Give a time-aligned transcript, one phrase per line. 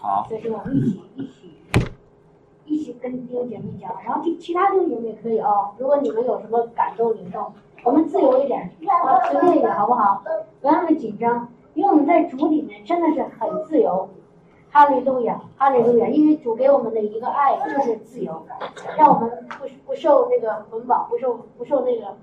[0.00, 1.56] 好，这是我们一起一起
[2.64, 7.52] 一起跟弟兄姐妹讲，然后其其他弟兄姐妹也可以啊、如果你们有什么感动领受，
[7.84, 8.70] 我们自由一点，
[9.30, 10.22] 随便一点，好不好？
[10.62, 14.08] 不要那么紧张，因为我们在主里面真的是很自由。
[14.72, 16.06] 哈利路亚，哈利路亚！
[16.06, 18.46] 因为主给我们的一个爱就是自由，
[18.96, 19.28] 让我们
[19.58, 22.16] 不不受那个捆绑，不受不受那个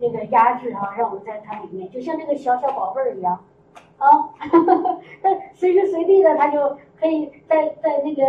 [0.00, 3.38] 那个压制啊，让我们在它里面，就像那个小小宝贝儿一样，
[4.02, 4.28] 啊，
[5.22, 8.22] 但随时随地的他就可以在在那个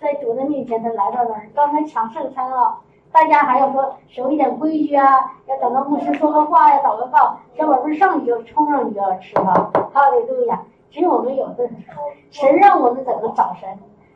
[0.00, 1.48] 在主的面前，他来到那儿。
[1.54, 2.78] 刚才抢圣餐啊，
[3.10, 10.62] 大家还要说守一点规矩啊，要等到牧师说个话呀，祷个告，小宝贝儿上去就冲上去就要吃哈，哈利路亚！
[10.90, 11.68] 只有我们有的
[12.30, 13.68] 神让我们怎么找神，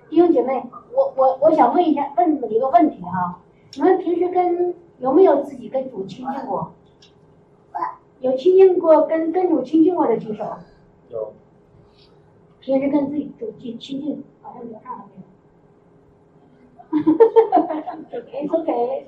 [0.08, 0.62] 弟兄姐妹，
[0.94, 3.40] 我我我想问一下，问你们一个问题哈，
[3.74, 6.70] 你们平时跟有没有自己跟主亲近过？
[8.20, 10.44] 有亲近过跟跟主亲近过的举手。
[11.12, 11.34] 有
[12.60, 17.02] 平时跟自己主亲亲近，好像聊上了没有？
[18.22, 19.06] It's OK，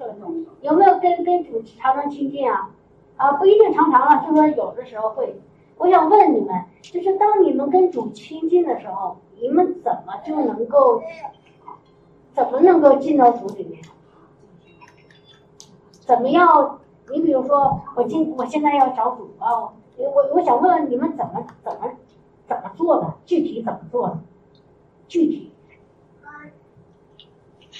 [0.60, 2.70] 有没有跟跟主常常亲近啊？
[3.16, 5.40] 啊，不一定常常了，就说有的时候会。
[5.76, 11.02] 我想问你们，就是当你们跟主亲近的时候，你们怎么就能够，
[12.32, 13.82] 怎么能够进到主里面？
[16.00, 16.80] 怎么样？
[17.12, 21.90] 你比如说，我今我现在要找主啊，我我我想问问你们怎么怎么
[22.48, 23.14] 怎么做的？
[23.24, 24.18] 具体怎么做的？
[25.08, 25.50] 具体。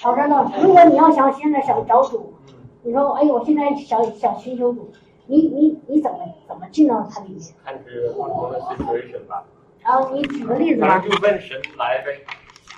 [0.03, 2.35] 好着呢，如果你要想现在想找主，
[2.83, 4.91] 你说哎，我现在想想寻求主，
[5.27, 7.41] 你你你怎么怎么进到他里面？
[7.65, 9.45] 看是不同的 situation 吧。
[9.83, 12.21] 然后你举个例子吧，就问神来呗。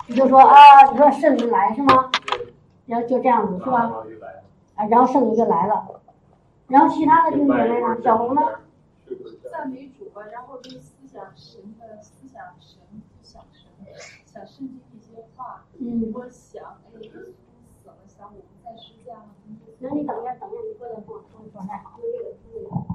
[0.06, 0.56] 你就说啊，
[0.92, 2.10] 你说圣灵来是吗？
[2.26, 2.46] 对。
[2.86, 3.90] 然后就这样子是吧？
[4.76, 5.84] 啊，然后圣灵就来了，
[6.68, 7.96] 然后其他的弟兄姐妹呢？
[8.04, 8.42] 小红呢？
[9.50, 12.80] 赞美主吧，然后就思想神的思想神，
[13.22, 13.70] 想神，
[14.24, 16.12] 想圣经一些话，嗯。
[16.12, 19.22] 我想，哎，耶稣死了，想我们在世界上。
[19.78, 21.98] 那你等一下，等一下，你过来跟我说说还好。
[21.98, 22.86] 那个那个。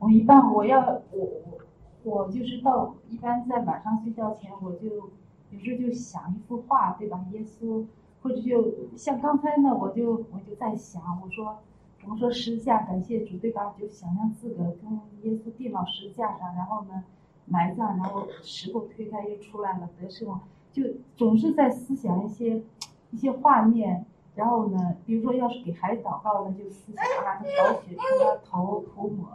[0.00, 1.60] 我一般我要我我
[2.04, 5.10] 我就是到一般在晚上睡觉前，我就
[5.50, 7.24] 有时候就想一幅画，对吧？
[7.32, 7.84] 耶稣，
[8.22, 11.58] 或者就像刚才呢，我就我就在想，我说
[12.08, 13.74] 我们说十字架感谢主，对吧？
[13.78, 17.04] 就想象自个跟耶稣钉到十字架上，然后呢
[17.44, 20.40] 埋葬，然后石头推开又出来了，得胜了，
[20.72, 20.84] 就
[21.18, 22.62] 总是在思想一些
[23.10, 24.06] 一些画面。
[24.34, 29.28] 然后呢，比如说要是给孩子祷告，呢就思想啊，他宝血从他头涂抹。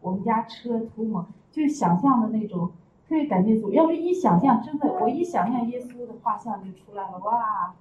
[0.00, 2.72] 我们家车涂抹，就想象的那种，
[3.08, 3.72] 特别感谢主。
[3.72, 7.72] 要是一想象，真的，我一想象耶稣的画像就出来了，哇！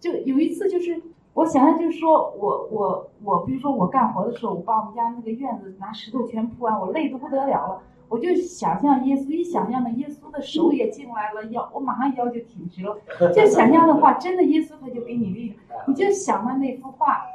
[0.00, 1.02] 就有一次，就是
[1.34, 12.96] 我想象，就是说我我我，比如说我干活的时候，我把我们家那个院子拿石头全铺完，我累得不得了了，我就想象耶稣，一想象的耶稣的手也进来了，腰我马上腰就挺直了，
[13.34, 15.58] 就想象的话，真的耶稣他就给你力量，
[15.88, 17.26] 你就想到那幅画。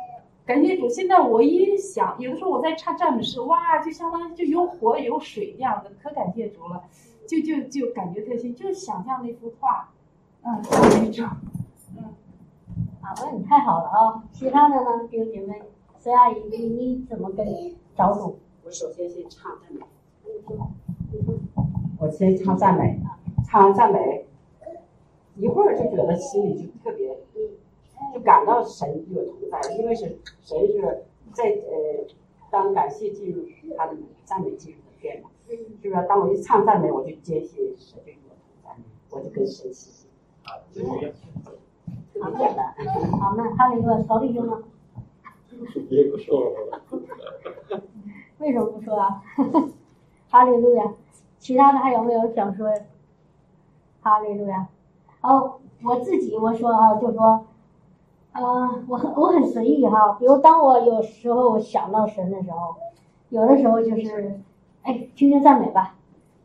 [0.45, 6.81] 感谢主，现在我一想，有的时候我在唱赞美诗，哇，就相当于就有火有水这样的，可感谢主了，
[7.27, 9.89] 就就就感觉特新，就想象那幅画，
[10.41, 11.23] 嗯，感谢主，
[13.01, 14.23] 嗯，好，那你太好了啊！
[14.31, 15.61] 其他的呢，弟兄姐妹，
[15.97, 17.45] 孙阿姨，你你怎么跟
[17.95, 18.37] 找主？
[18.63, 19.81] 我首先先唱赞美，
[21.99, 22.99] 我先唱赞美，
[23.47, 24.25] 唱完赞美，
[25.35, 27.17] 一会儿就觉得心里就特别。
[28.13, 32.07] 就感到神有同在，因为是神是在呃，
[32.49, 33.45] 当感谢进入
[33.77, 36.07] 他的赞美进入的殿嘛，是不是？
[36.07, 38.71] 当我一唱赞美，我就坚信神就有同在，
[39.11, 40.09] 我就跟神齐心。
[40.43, 40.87] 啊，就是
[42.21, 42.53] 这样。
[42.53, 44.57] 好的，好，那还有一个曹弟兄呢？
[45.89, 46.53] 也不说。
[48.37, 49.21] 为什么不说啊？
[50.29, 50.93] 哈利路亚！
[51.39, 52.71] 其他的还有没有想说？
[54.01, 54.67] 哈利路亚！
[55.21, 57.45] 哦，我自己我说啊，就说。
[58.31, 60.15] 呃，我很我很随意哈。
[60.19, 62.75] 比如当我有时候想到神的时候，
[63.29, 64.39] 有的时候就是，
[64.83, 65.95] 哎，听听赞美吧，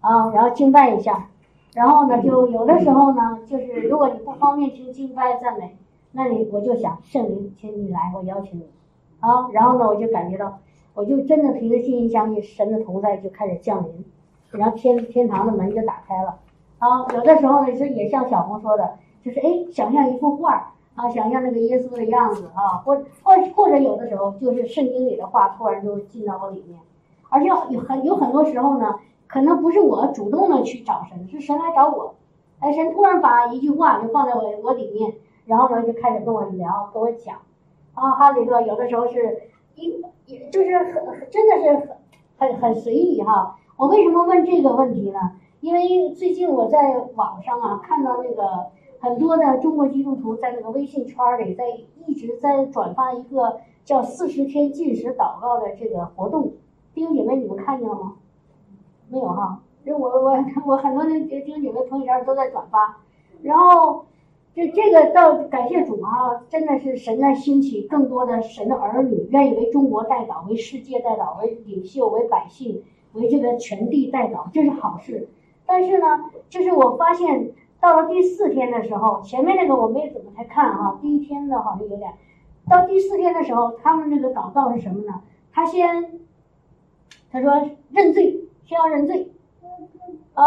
[0.01, 1.29] 啊，然后敬拜一下。
[1.75, 5.77] 然后呢，就有的时候呢，就是如果你不方便听敬拜赞美，
[6.13, 8.65] 那你我就想圣灵，请你来，我邀请你，
[9.21, 10.59] 啊，然后呢，我就感觉到，
[10.95, 14.05] 我就真的凭着信心相信神的同在就开始降临，
[14.53, 16.39] 然后天天堂的门就打开了。
[16.79, 20.71] 啊，有的时候呢，就也像小红说的，就是哎，想象一幅画。
[20.97, 22.95] 啊，想象那个耶稣的样子啊，或
[23.25, 26.79] 或或者有的时候就是圣经里的话突然就进到我里面，
[27.31, 28.95] 而且有很有很多时候呢，
[29.35, 32.15] 可能不是我主动的去找神，是神来找我，
[32.61, 35.13] 哎，神突然把一句话就放在我我里面，
[35.45, 37.39] 然后呢就开始跟我聊，跟我讲，
[37.95, 39.43] 啊，哈里路，有的时候是
[39.75, 41.89] 一也就是很真的是
[42.39, 43.59] 很很随意哈。
[43.77, 45.33] 我为什么问这个问题呢？
[45.61, 48.67] 因为最近我在网上啊看到那个。
[49.01, 51.65] 很多的中国基督徒在那个微信圈里，在
[52.07, 56.53] 一直在转发一个叫四十天禁食祷告的这个活动。
[56.95, 58.15] 弟兄姐妹，你们看见了吗？
[59.15, 62.97] 没有哈，因为我我我很多的弟兄姐妹朋友圈都在转发，
[63.43, 64.07] 然后
[64.55, 72.83] 这这个到感谢主啊，真的是神在兴起更多的神的儿女，愿意为中国代祷，为世界代祷，为领袖，为百姓，
[73.13, 75.29] 为这个全地代祷，这是好事。
[75.65, 82.15] 但是呢，就是我发现到了第四天的时候，前面那个我没怎么太看哈，第一天的好像有点，
[82.69, 85.21] 到第四天的时候，他们那个祷告是什么呢？
[85.53, 86.19] 他先
[87.31, 89.29] 他说认罪，先要认罪，
[90.35, 90.45] 啊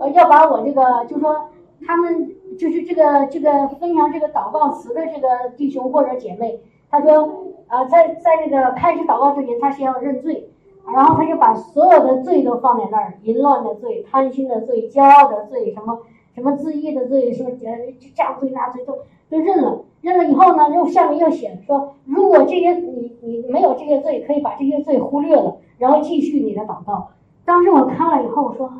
[0.00, 1.50] 呃要把我这个就说
[1.86, 6.60] 他们就是这个这个分享这个祷告词的这个弟兄或者姐妹，
[6.90, 10.50] 他说啊在在那个开始祷告之前，他先要认罪。
[10.90, 15.98] 然后他就把所有的罪都放在那儿，淫乱的罪、贪心的罪、骄傲的罪，什么
[16.34, 19.84] 什么自义的罪，说呃这样罪那罪都都认了。
[20.00, 27.08] 认了以后呢，又下面又写说，如果这些你你没有这些罪，可以把这些罪忽略了，然后继续你的祷告。
[27.48, 28.70] 当时我看了以后，我说，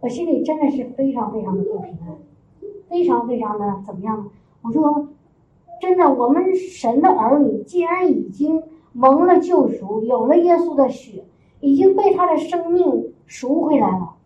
[0.00, 2.18] 我心里真的是非常非常的不平安，
[2.88, 4.28] 非常非常的怎么样？
[4.62, 5.06] 我说，
[5.80, 8.64] 真的，我们神的儿女既然已经。
[8.94, 11.24] 蒙了救赎，有了耶稣的血，
[11.60, 14.16] 已经被他的生命赎回来了。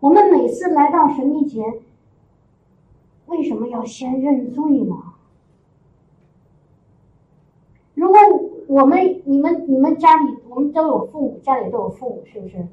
[0.00, 1.74] 我们每次来到神面前，
[3.26, 4.96] 为什么要先认罪呢？
[7.94, 8.18] 如果
[8.66, 12.66] 我们、你们、你们家里，我们都有父母，家里都有父母，是不是？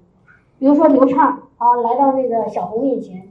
[0.60, 3.30] 比如说刘畅啊，来到那个小红面前，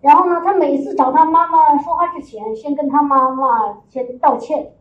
[0.00, 4.72] 然后呢，他每次找他妈妈说话之前，先跟他妈妈先道歉，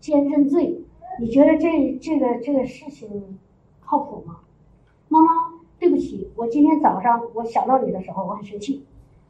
[0.00, 0.84] 先认罪。
[1.20, 3.38] 你觉得这这个这个事情
[3.84, 4.40] 靠谱吗？
[5.08, 5.28] 妈妈，
[5.78, 8.84] 对不起，我今天早上我想到你的时候我很生气。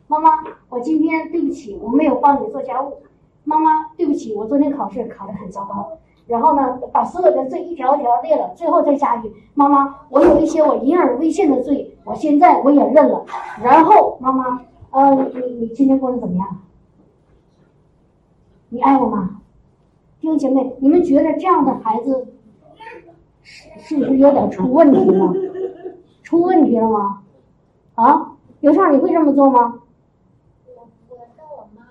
[0.06, 0.30] 妈妈，
[0.68, 2.98] 我今天对不起，我没有帮你做家务。
[3.42, 5.98] 妈妈，对不起，我昨天考试考得很糟糕。
[6.26, 13.26] 然后呢，把所有的罪一条一条列了，最后再加一句：妈妈，我有一些我隐而未现的罪，我现在我也认了。
[13.62, 16.46] 然后妈妈，呃，你你今天过得怎么样？
[18.70, 19.40] 你爱我吗？
[20.20, 22.26] 弟兄姐妹，你们觉得这样的孩子
[23.76, 25.34] 是不是有点出问题了？
[26.22, 27.20] 出问题了吗？
[27.96, 29.80] 啊，刘畅，你会这么做吗？
[30.76, 31.82] 我我跟我妈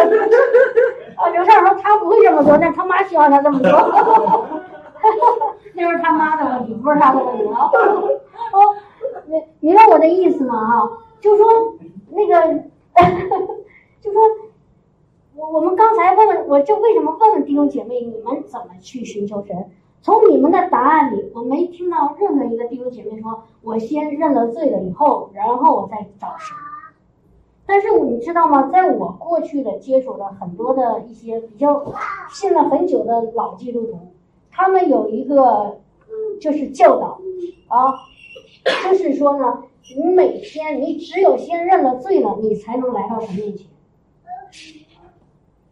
[1.16, 3.70] 啊，刘畅说他不会这么做，但他妈希望他这么做。
[5.74, 7.70] 那是他妈的问题，不是他的问题啊。
[8.52, 8.74] 哦，
[9.26, 10.56] 明明白我的意思吗？
[10.56, 11.46] 啊，就说
[12.10, 12.64] 那个。
[14.02, 14.20] 就说，
[15.36, 19.70] 我我们刚才问问，我就为什么问问弟兄姐妹，你们怎么去寻求神？
[20.02, 26.56] 从你们的答案里，我没听到任何一个弟兄姐妹说，我先认了罪了以后，然后我再找神。
[27.70, 28.68] 但是你知道吗？
[28.72, 31.84] 在我过去的接触的很多的一些比较
[32.28, 33.96] 信了很久的老基督徒，
[34.50, 35.78] 他们有一个
[36.40, 37.20] 就是教导
[37.68, 37.94] 啊，
[38.82, 39.62] 就是说呢，
[39.96, 43.68] 你每天你只有先认了罪了，你才能来到神面前。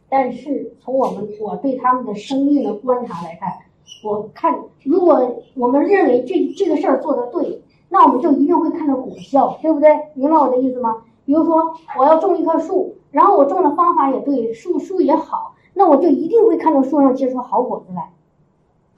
[0.08, 3.54] 但是从我们我对他们的生命的观察来看，
[4.04, 9.90] 我看如果我们认为这这个事儿做的对，那我们就一定会看到果效，对不对？
[10.14, 11.02] 明白我的意思吗？
[11.28, 18.10] 比如说我要种一棵树，然后我种的方法也对，树树也好，那我就一定会看到树上结出好果子来，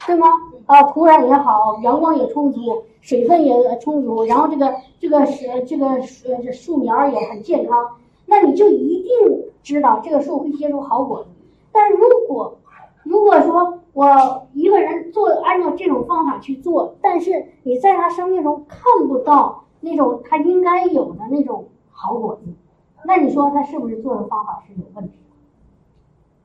[0.06, 0.28] 对吗？
[0.66, 7.96] 啊，土壤也好，阳光也充足，水分也充足，然后这个这个是这个树这树苗也很健康，
[8.26, 9.50] 那你就一定。
[9.62, 11.28] 知道这个树会结出好果子，
[11.70, 12.56] 但如果
[13.02, 21.66] 如果说我一个人做按照这种方法去做，但是你在他生命中看不到那种他应该有的那种
[22.02, 22.44] 好果子，
[23.04, 25.12] 那你说他是不是做的方法是有问题？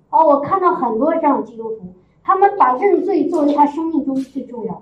[0.10, 1.94] 哦，我看到很多这样的基督徒，
[2.24, 4.82] 他们把认罪作为他生命中最重要，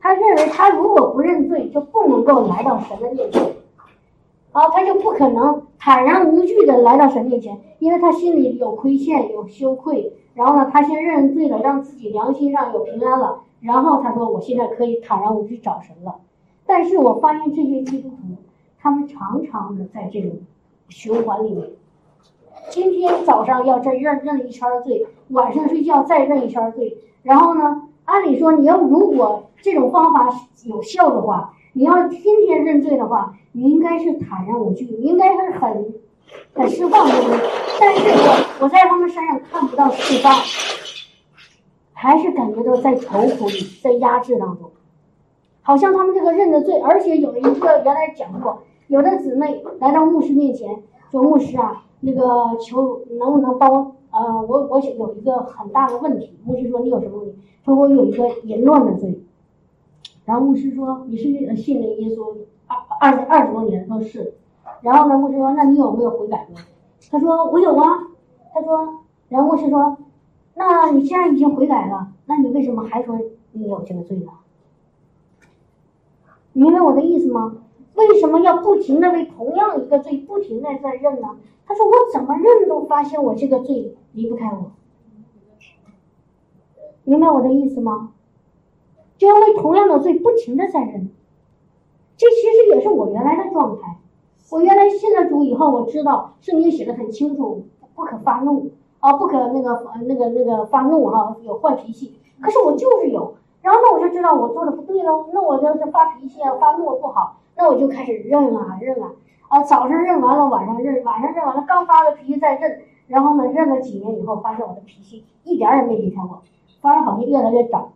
[0.00, 3.42] 他认为他如果不认罪，就不能够来到神的面前。
[4.52, 10.12] 啊，他就不可能坦然无惧的来到神面前，因为他心里有亏欠，有羞愧。
[10.34, 13.40] 然后呢，他先认罪了，让自己良心上有平安了。
[13.60, 16.20] 然后他说：“我现在可以坦然无惧找神了。”
[16.66, 18.16] 但是我发现这些基督徒，
[18.84, 20.32] 他们常常的在这种
[20.90, 21.70] 循环里面。
[22.68, 26.98] 今天早上要再认认一圈罪，晚上睡觉再认一圈罪。
[27.22, 30.28] 然后呢，按理说你要如果这种方法
[30.64, 33.34] 有效的话，你要天天认罪的话。
[33.56, 35.94] 你应该是坦然无惧，应该是很
[36.54, 37.38] 很释放，对不对？
[37.78, 40.34] 但是我我在他们身上看不到释放，
[41.92, 44.72] 还是感觉到在愁苦里，在压制当中，
[45.62, 48.64] 好像他们这个认的罪，而且有一个原来讲过，
[48.94, 49.02] 有。
[49.02, 53.96] 的姊妹来到牧师面前说：“牧师啊，那个求能不能帮我？
[54.10, 59.20] 呃，我我有一个很大的问题。”牧师说：“你有什么问题？”说：“我有一个淫乱的罪。”
[60.24, 61.24] 然后牧师说：“你是
[61.56, 62.36] 信了耶稣
[62.66, 64.34] 二二十二十多年都是。”
[64.80, 66.56] 然后呢，牧师说：“那你有没有悔改过？”
[67.10, 67.84] 他说：“我有啊。”
[68.54, 69.96] 他说，然后牧师说
[70.54, 73.18] ：“那你既然已经悔改了，那你为什么还说
[73.52, 74.30] 你有这个罪呢？”
[76.52, 77.56] 明白我的意思吗？
[77.94, 81.36] 为什么要不停的为同样一个罪不停的在认呢？
[81.66, 84.72] 他说：“我怎么认都发现我这个罪离不开我。”
[87.04, 88.12] 明白我的意思吗？
[89.16, 91.10] 就要为同样的罪不停的在认。
[92.16, 93.98] 这其实也是我原来的状态。
[94.50, 98.70] 我原来信了主以后，我知道圣经写的很清楚，不可发怒
[99.00, 102.14] 啊，不可那个那个那个发怒哈，有坏脾气。
[102.40, 109.12] 可是我就是有，然后呢我就知道我做的不喽，那我就是发脾气啊，发怒不好，那我就开始认啊认啊
[109.48, 116.42] 啊，早上认完了，晚上认，晚上认完了，刚发了脾气再认，然后呢，认了几年以后，发现我的脾气一点也没离开我，
[116.80, 117.92] 反而好像越来越长，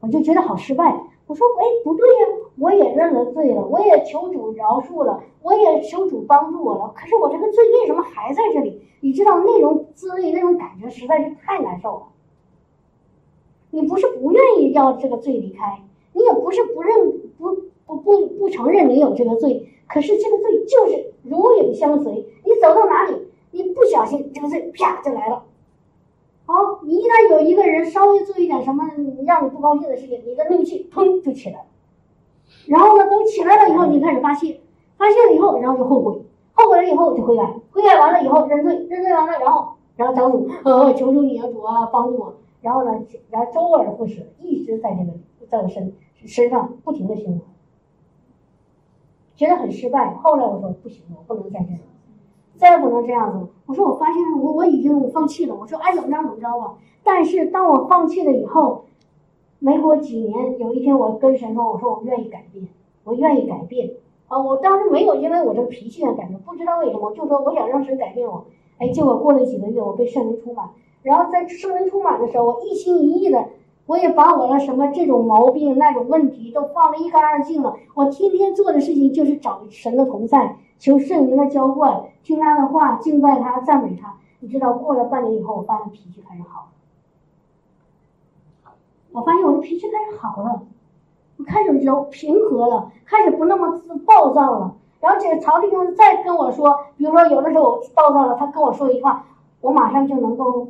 [0.00, 1.00] 我就觉得好失败。
[1.26, 2.26] 我说，哎，不对呀，
[2.58, 6.92] 我也认了罪了，我也求主饶恕了，我也求主帮助我了。
[6.94, 8.86] 可是我这个罪为什么还在这里？
[9.00, 12.02] 你知道那种滋味，那种感觉实在是太难受了。
[13.74, 22.12] 你不是不愿意要这个罪离开，你也不是不认不不不不承认你有这个罪，可是这个罪就是如影相随，
[22.44, 23.16] 你走到哪里，
[23.50, 25.42] 你不小心这个罪啪就来了。
[26.46, 28.88] 好，你一旦有一个人稍微做一点什么
[29.26, 31.64] 让你不高兴的事情，你的怒气砰就起来了。
[32.66, 34.60] 然后呢，等起来了以后，你开始发泄，
[34.96, 42.34] 发泄了以后，然后就后悔，后悔了以后就悔改，悔改完了以后认罪，认罪完了，然后然后找主，呃， 求求你啊，主啊，帮助我。
[42.64, 45.12] 然后呢，然后周而复始，一直在这个
[45.46, 45.92] 在我身
[46.24, 47.40] 身上不停的循环，
[49.36, 50.14] 觉得很失败。
[50.14, 51.80] 后来我说不行，我不能再这样。
[52.56, 53.46] 再也不能这样子。
[53.66, 55.54] 我说我发现我我已经放弃了。
[55.54, 56.78] 我说爱怎么着怎么着吧。
[57.02, 58.86] 但是当我放弃了以后，
[59.58, 62.66] 没过几年，有一天我跟神说：“我说我愿意改变，
[63.04, 63.90] 我愿意改变。”
[64.28, 68.46] 啊，我当时没有因为我这脾气而改变，不知道为什么，就说我想让神改变我。
[68.78, 70.70] 哎，结果过了几个月，我被圣灵充满。
[71.04, 73.50] 然后在圣灵充满的时候，我一心一意的，
[73.86, 77.76] 我也把我的什么这种毛病、那种问题都放得一干二净了。
[77.94, 82.06] 我天天做的事情就是找神的同在，求圣灵的浇灌。
[82.24, 84.16] 听他的话，敬拜他，赞美他。
[84.40, 86.66] 你知道，过了半年以后，我发现脾气开始好了。
[89.12, 90.62] 我发现我的脾气开始好了，
[91.36, 94.74] 我开始柔平和了，开始不那么暴躁了。
[95.00, 99.26] 然后这个曹弟兄再跟我说，比如说有的时候我暴躁了，他跟我说一句话，
[99.60, 100.68] 我马上就能够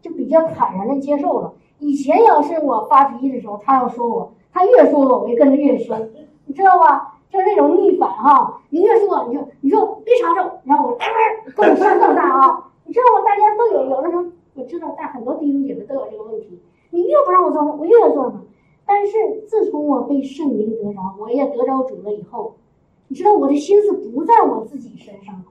[0.00, 1.52] 就比较坦然的接受了。
[1.78, 6.10] 以前要是我发脾气的时候，他要说我，他越说我，我就跟着越凶，
[6.46, 7.18] 你知道吧？
[7.30, 10.98] 就是那种逆反哈，你越说你就你说别吵吵，然后我
[11.54, 12.70] 更声更大啊！
[12.84, 13.24] 你知道吗？
[13.24, 16.60] 大家都有有的时候我知道，但很多弟兄姐妹都有这个问题。
[16.90, 18.42] 你越不让我做什么，我越要做什么。
[18.84, 19.12] 但是
[19.46, 22.56] 自从我被圣灵得着，我也得着主了以后，
[23.06, 25.44] 你知道我的心思不在我自己身上了。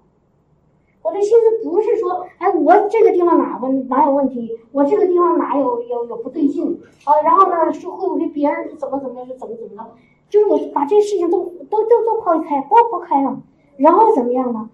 [1.02, 7.22] 我的心思不是说，哎，我这个地方哪问哪有问题，我这个地方哪有有有不对劲啊？
[7.24, 9.92] 然后呢，说会不会别人怎么怎么样怎么怎么着？
[10.30, 13.42] 就是我把这事情都都都都抛开，都抛开了，
[13.78, 14.70] 然后怎么样呢？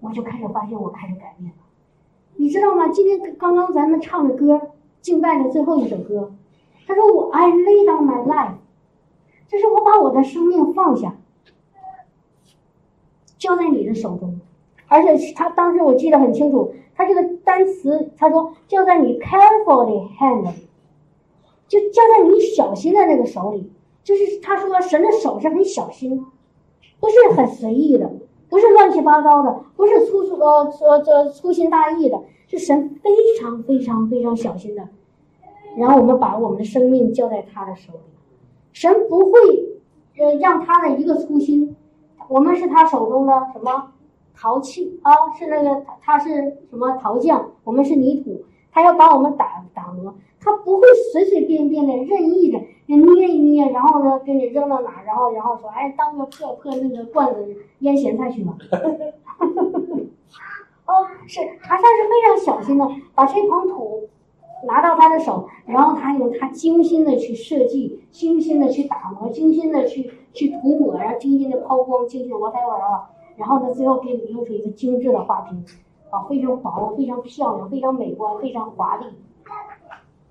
[0.00, 1.56] 我就开始发现我开始改变了，
[2.36, 2.88] 你知道吗？
[2.88, 4.60] 今天刚刚咱们唱的歌，
[5.00, 6.32] 敬拜的最后一首歌，
[6.86, 8.54] 他说我 I lay down my life，
[9.46, 11.16] 就是我把我的生命放下，
[13.38, 14.40] 交在你的手中，
[14.88, 20.52] 而且他当时我记得很清楚，他这个单词他说交在你 carefully hand，
[21.68, 23.70] 就交在你小心的那个手里。
[24.02, 26.26] 就是他说，神的手是很小心，
[27.00, 28.12] 不是很随意的，
[28.50, 33.10] 不是乱七八糟的，不是粗粗呃呃这粗心大意的，是神非
[33.40, 34.86] 常非常非常小心的。
[35.78, 37.98] 然后我们把我们的生命交在他的手里，
[38.74, 39.40] 神不会
[40.18, 41.74] 呃让他的一个粗心，
[42.28, 43.93] 我们是他手中的什么
[44.36, 45.12] 陶器啊？
[45.38, 47.52] 是那个他是什么陶匠？
[47.64, 52.58] 我们是泥土，他要把我们打打磨，他不会随随便便的任意的。
[52.86, 58.54] 捏一捏，然后呢，给你扔到哪，然后然后说，哎，当个破破那个罐子腌咸菜去吧。
[60.86, 64.06] 哦，是，他算是非常小心的，把这捧土
[64.66, 75.64] 拿到他的手，然后他用他精心的去设计，精心的去打磨，精心的去去涂抹，然后精心的抛光，精心的 whatever 啊，然后呢，最后给你弄出一个精致的花瓶，
[76.10, 79.06] 啊，非常薄，非常漂亮，非常美观，非常华丽，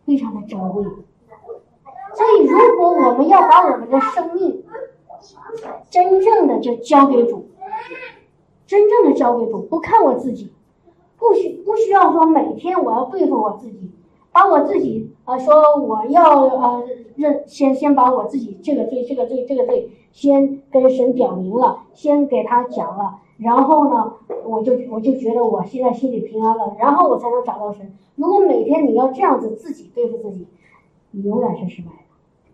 [0.06, 0.84] 非常的珍贵。
[0.84, 4.64] 所以，如果我们要把我们的生命
[5.90, 7.48] 真正的就交给主，
[8.68, 10.54] 真正的交给主，不看我自己，
[11.18, 13.92] 不需不需要说每天我要对付我自己，
[14.32, 16.84] 把我自己呃说我要呃
[17.16, 24.14] 认先先把我自己这个罪这个罪这个罪先跟神表明了，先给他讲了，然后呢，
[24.46, 27.92] 我就我就觉得我现在心里平安了，然后我才能找到神。
[28.16, 30.46] 如果每天你要这样子自己对付自己，
[31.12, 31.98] 你永远是失败的。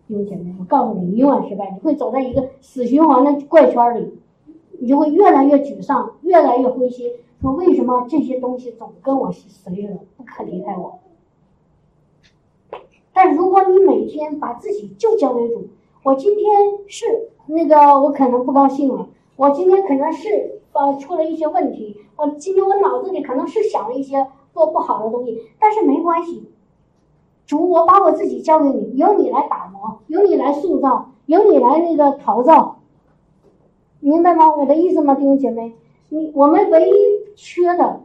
[0.07, 4.17] 弟兄姐妹，我告诉你，你永远失败，你会走在一个死循环的怪圈里，
[4.79, 7.11] 你就会越来越沮丧，越来越灰心，
[7.41, 10.99] 说为什么这些东西总跟我随着，不肯离开我？
[13.11, 15.67] 但如果你每天把自己就交给主，
[16.03, 16.47] 我今天
[16.87, 26.43] 是那个我可能不高兴了，我今天可能是呃出了一些问题，我今天我脑子里可能是想了一些做不好的东西，但是没关系，
[27.47, 32.81] 主，我把我自己交给你，由你来打磨，由你来塑造，由你来那个陶造，
[33.99, 34.55] 明白吗？
[34.55, 35.73] 我的意思吗，弟兄姐妹？
[36.09, 36.93] 你我们唯一
[37.35, 38.01] 缺的，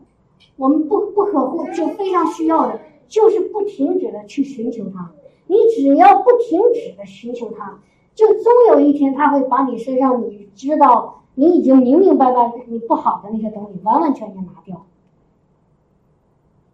[0.56, 5.10] 我们不不可或就非常需要的，就是不停止的去寻求他。
[5.46, 7.78] 你只要不停止的寻求他，
[8.14, 14.87] 就终有一天他会把你身上你知道你已经明明白白你不好的那些东西完完全全拿掉。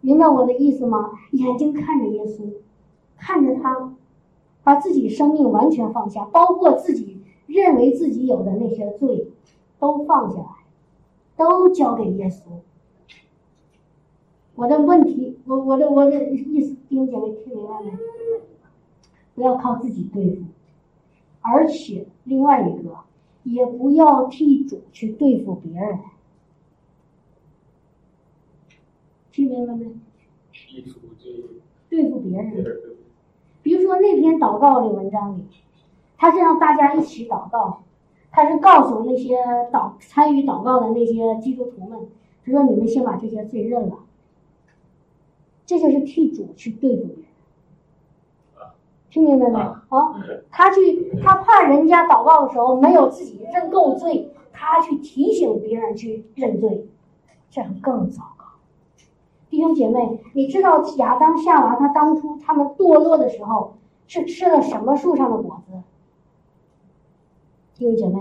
[0.01, 1.11] 明白我的意思吗？
[1.31, 2.53] 眼睛看着耶稣，
[3.17, 3.93] 看着他，
[4.63, 9.27] 把自己生命完全放下，包括自己认为自己有的那些罪，
[9.79, 10.45] 都放下来，
[11.37, 12.45] 都交给耶稣。
[14.55, 17.91] 我的问题，我我的我的意思，弟兄姐妹听明白没？
[19.35, 20.43] 不要靠自己对付，
[21.41, 22.97] 而且另外一个，
[23.43, 25.99] 也不要替主去对付别人。
[29.31, 29.85] 听明白没？
[30.53, 31.29] 剔除这
[31.89, 32.51] 对付别人。
[32.51, 32.81] 别人
[33.63, 35.45] 比如说那篇祷告的文章里，
[36.17, 37.83] 他是让大家一起祷告，
[38.31, 39.37] 他是告诉那些
[39.71, 42.07] 祷参与祷告的那些基督徒们，
[42.45, 43.99] 他说你们先把这些罪认了，
[45.65, 47.30] 这就是替主去对付别人。
[49.11, 49.59] 听明白没？
[49.59, 50.15] 啊，
[50.49, 56.87] 他去，他怕人家祷告的时候没有自己认够罪，他去提醒别人去认罪，
[57.49, 58.45] 这样更糟糕。
[59.49, 63.73] 弟兄姐妹，你知道亚当夏娃他当初他们堕落的时候
[64.07, 65.73] 是吃了什么树上的果子？
[67.75, 68.13] 弟兄姐妹，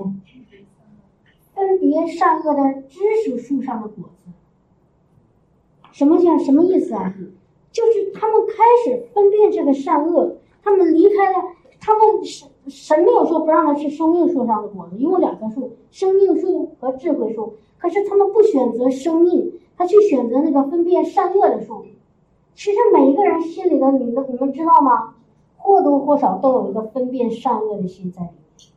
[1.55, 4.33] 分别善恶的知识树上的果子。
[5.92, 7.14] 什么叫什么意思啊？
[7.70, 10.38] 就是他们开始分辨这个善恶，
[10.70, 11.42] 他们离开了，
[11.80, 17.54] 他们神神没有说不让他吃生命树上的果子，一共两棵树，生命树和智慧树。
[17.76, 21.85] 可是他们不选择生命，他去选择那个分辨善恶的树。
[22.54, 25.14] 其实每一个人心里的，你们你们知道吗？
[25.56, 28.68] 或多或少都有一个分辨善恶的心在里面，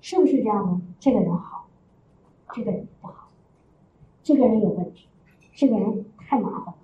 [0.00, 0.80] 是不是这样的？
[0.98, 1.66] 这个人好，
[2.52, 3.28] 这个人不好，
[4.24, 5.06] 这个人有问题，
[5.54, 6.74] 这个人太麻烦。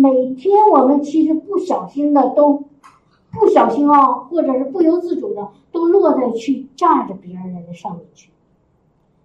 [0.00, 2.64] 每天我们其实不小心的都，
[3.38, 8.30] 不小心哦，或者是不由自主的，都落在去炸着别人的上面去。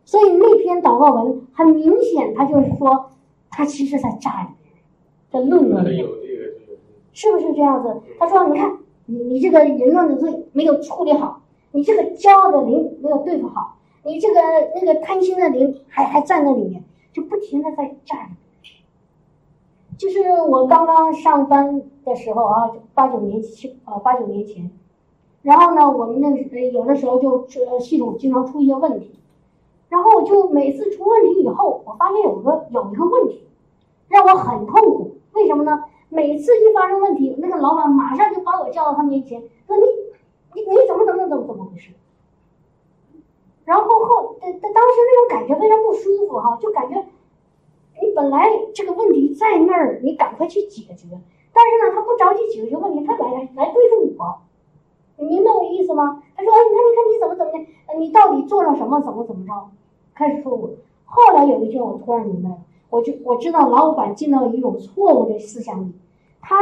[0.04, 3.12] 所以那篇祷告文很明显，他就是说，
[3.50, 4.56] 他其实在炸你，
[5.32, 6.78] 在论文里，有这个这个
[7.14, 8.02] 是不是这样子？
[8.20, 14.42] 他说，你看，你你这个淫乱的罪没有处理好，你这个骄傲的灵没有对付好，你这个
[14.76, 16.84] 那个贪心的灵还还在那里面，
[17.14, 18.36] 就不停的在炸你。
[19.98, 24.70] 就是我刚刚上班的时候啊，八九年前啊，八九年前，
[25.42, 26.30] 然后呢，我们那
[26.72, 29.12] 有的时候就这系统经常出一些问题。
[29.88, 33.48] 然后就每次出问题以后，我发现有个有一个问题，
[34.10, 35.12] 让我很痛苦。
[35.34, 35.86] 为什么呢？
[36.10, 39.84] 每次一发生问题，那个老板马上就把我叫到他面前，说你
[40.56, 41.92] 你你怎么怎么怎么怎么回事？
[43.64, 47.06] 然后后，当当时那种感觉非常不舒服哈，就感觉
[48.02, 51.08] 你本来这个问题在那儿，你赶快去解决，
[51.54, 54.38] 但是呢，他不着急解决问题，他来来来对付我。
[55.18, 56.22] 你明白我意思吗？
[56.36, 58.00] 他说：“哎，你看，你看，你怎么怎么的？
[58.00, 59.00] 你到底做了什么？
[59.00, 59.70] 怎么怎么着？”
[60.14, 60.72] 开始说我。
[61.06, 62.58] 后来有一天，我突然明白了，
[62.90, 65.94] 我就我知道老板进到一种错误的思想里。
[66.42, 66.56] 他，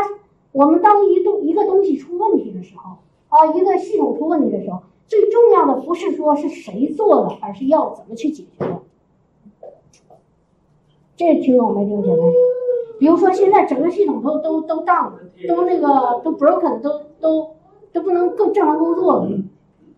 [0.52, 2.98] 我们当一东一个东西出问题的时候，
[3.30, 8.73] 啊，一个系统出问题的时候，最重要的不是说是谁做了，而是要怎么去解决。
[11.16, 12.22] 这听懂没，弟兄姐妹？
[13.00, 15.12] 比如说现在整个系统都都都 down，
[15.48, 17.56] 都那个都 broken，都都。
[17.94, 19.30] 都不能更正常工作了，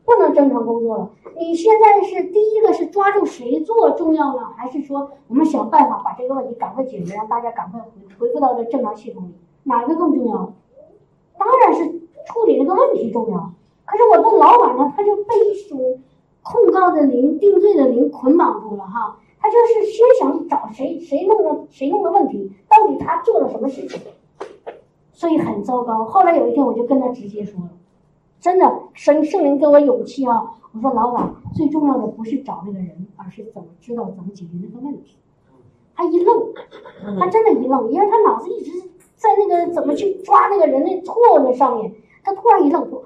[0.03, 1.09] 不能正常工作了。
[1.39, 7.87] 你现在是第一个是抓住谁做重要呢，还是说我们想办法把这个问题赶快解决，让大家赶快回
[8.19, 9.35] 回复到这正常系统里？
[9.63, 10.51] 哪个更重要？
[11.39, 11.85] 当然是
[12.25, 13.53] 处理这个问题重要。
[13.85, 15.79] 可是我的老板呢，他就被一种
[16.43, 19.19] 控告的灵、定罪的灵捆绑住了哈。
[19.45, 24.01] 他就是先想找谁谁弄的谁弄的问题，到底他做了什么事情，
[25.11, 26.03] 所以很糟糕。
[26.05, 27.69] 后来有一天，我就跟他直接说了，
[28.39, 30.55] 真的，圣圣灵给我勇气啊！
[30.73, 35.15] 我说老板，最重要的不是找那个人，而是怎么知道怎么解决那个问题。
[35.93, 36.51] 他一愣，
[37.19, 38.71] 他真的一愣，因为他脑子一直
[39.15, 41.93] 在那个怎么去抓那个人的错那上面。
[42.23, 43.03] 他突然一愣，说：“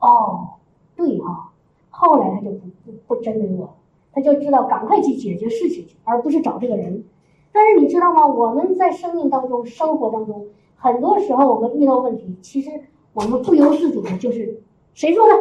[0.00, 0.48] 哦，
[0.96, 1.52] 对哈。”
[1.90, 3.74] 后来他就不不不针对我。
[4.18, 7.04] 他就知道赶快去解决事情，而不是找这个人。
[7.52, 8.26] 但是你知道吗？
[8.26, 12.70] 我们在生命当中、生活当中，很多时候我们遇到问题，其实
[13.12, 14.60] 我们不由自主的就是
[14.92, 15.34] 谁说的？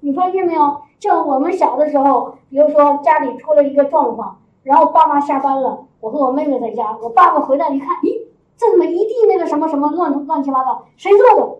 [0.00, 0.78] 你发现没有？
[0.98, 8.22] 就我们小的时候，比如说家里出了一个状况，然后爸妈下班了，我和我妹妹在家，我爸爸回来一看，咦，
[8.56, 10.86] 这怎么一地那个什么什么乱乱七八糟？
[10.96, 11.58] 谁做的？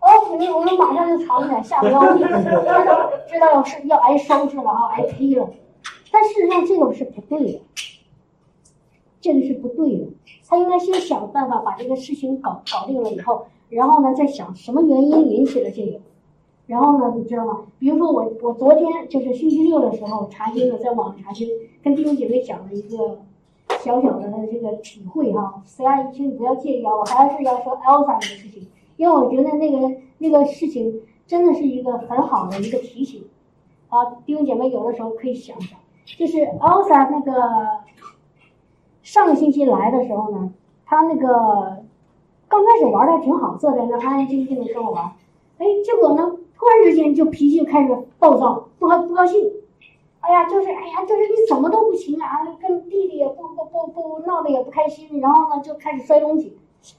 [0.00, 5.48] 哦，你我们马上就藏起来，下不了，知 道知道是要挨收拾了啊，挨批了。
[6.10, 7.62] 但事实上，这个是不对的，
[9.20, 10.06] 这个是不对的。
[10.48, 16.00] 他应该先想办法把这个事情搞搞定了以后，然后呢，再想什么原因引起了这个。
[16.66, 17.62] 然后呢，你知道吗？
[17.78, 21.48] 比如说我我昨天就是星期六的时候查经了，在网上查经，
[21.82, 23.20] 跟弟兄姐妹讲了一个
[23.80, 25.62] 小小的这个体会哈。
[25.64, 28.66] 虽然请你不要介意啊，我还是要说 Elsa 这个事情。
[29.00, 33.24] 因为我觉得那个那个事情真的是一个很好的一个提醒，
[33.88, 35.78] 啊，弟兄姐妹有的时候可以想想，
[36.18, 37.32] 就是 Elsa 那个
[39.02, 40.52] 上个星期来的时候呢，
[40.84, 41.82] 他那个
[42.46, 45.12] 刚开始玩的还挺好，坐在那安安静静的跟我玩，
[45.56, 49.50] 哎，结果呢，突然之间就脾气开始暴躁，不高不高兴，
[50.20, 56.58] 哎呀，就是哎呀，就是你怎么都不行啊，跟弟弟也不不不不闹得也不开心，然后呢就开始摔东西。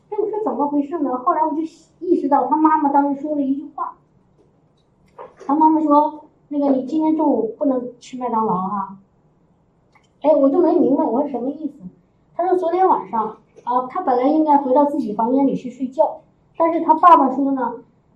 [0.09, 1.17] 哎，我说怎怎么回事呢？
[1.17, 1.63] 后来我就
[2.02, 3.95] 意识到，他妈妈当时说了一句话。
[5.43, 9.00] 他妈妈说：“那个，你今天中午不能吃麦当劳哈。”
[10.21, 11.80] 哎，我就没明白我说什么意思。
[12.36, 16.21] 他说昨天晚上啊，他本来应该回到自己房间里去睡觉，
[16.56, 17.74] 但是他爸爸说呢，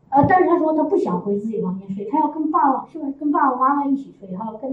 [0.09, 4.53] 呃，但是他说他不想回自己房间睡，他要跟爸爸是不是跟爸爸妈妈一起睡哈？
[4.61, 4.71] 跟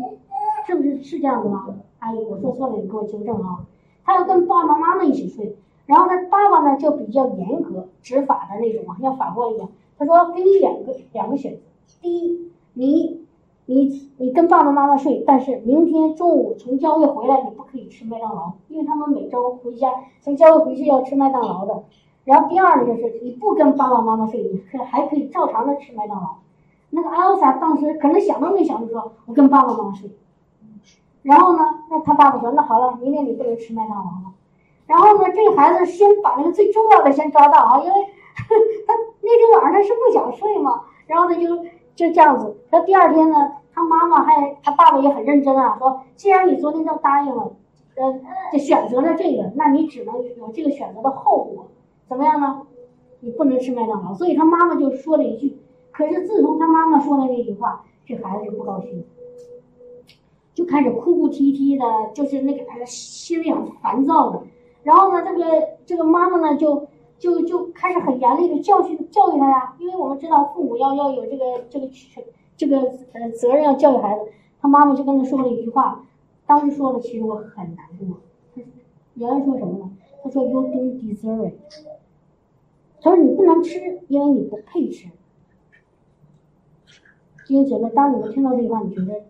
[0.67, 1.75] 是不是是这样子吗？
[2.01, 3.65] 阿姨，我说错了，你给我纠正啊。
[4.05, 5.57] 他要跟爸爸妈妈一起睡。
[5.87, 9.68] 然后他爸爸呢就比较严格执法的那种嘛，像法官一样。
[9.99, 11.61] 他说给你两个两个选择：
[12.01, 13.25] 第一，你
[13.66, 19.90] 你你跟爸爸妈妈睡，但是明天中午从教会回来你不可以吃麦当劳，因为他们每周回家
[20.21, 21.85] 从教会回去要吃麦当劳的。
[22.25, 26.37] 然后第二呢就是你不跟爸爸妈妈睡，你可还可以照常的吃麦当劳。
[26.90, 30.11] 那个阿尔萨当时可能想都没想就说：“我跟爸爸妈妈睡。”
[31.23, 34.33] 然后呢，那他爸爸说：“那好了，明天你不能吃麦当劳了。”
[34.87, 37.92] 然后呢，这个孩子先把那个最重要的先抓到啊，因为
[38.87, 41.57] 他那天晚上他是不想睡嘛，然后他就
[41.95, 42.57] 就这样子。
[42.71, 47.53] 他第二天呢，他妈妈还他爸爸也很认真啊，说既然你昨天都答应了，
[47.95, 48.21] 呃，
[48.53, 51.68] 就选择了这个，那你只能有这个选择的后果，
[52.09, 52.62] 怎么样呢？
[53.21, 54.14] 你不能吃麦当劳。
[54.14, 55.57] 所以他妈妈就说了一句，
[55.92, 59.05] 可是自从他妈妈说了那句话，这孩子就不高兴，
[60.55, 64.42] 就开始哭哭啼啼的，就是那个心里很烦躁的。
[64.83, 71.88] 然后呢，这个这个妈妈呢，就就就开始很严厉的教训教育他呀，因为我们知道父母要要有这个这个
[72.57, 72.79] 这个
[73.12, 74.31] 呃责任要教育孩子。
[74.61, 76.05] 他妈妈就跟他说了一句话，
[76.47, 78.18] 当时说的其实我很难过。
[79.14, 79.90] 原来说什么呢？
[80.23, 81.55] 他说 “You don't deserve it”。
[83.01, 85.09] 他说你不能吃，因为你不配吃。
[87.45, 89.25] 弟兄姐妹，当你们听到这句话，你觉得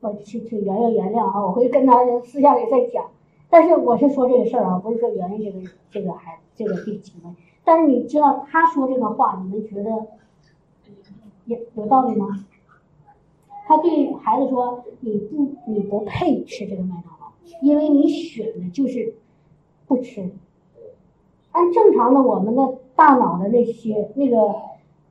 [0.00, 3.04] 我去去原谅原谅啊，我会跟他私下里再讲。
[3.52, 7.36] 但是我是说这个事儿啊，不是说原谅这个这个孩这个弟兄们。
[7.62, 10.06] 但是你知道他说这个话，你们觉得
[11.44, 12.46] 有有道理吗？
[13.66, 19.16] 他对孩子说：“你不你不配吃这个麦当劳，因为你选的就是
[19.86, 20.30] 不吃。”
[21.52, 24.54] 按正常的我们的大脑的那些那个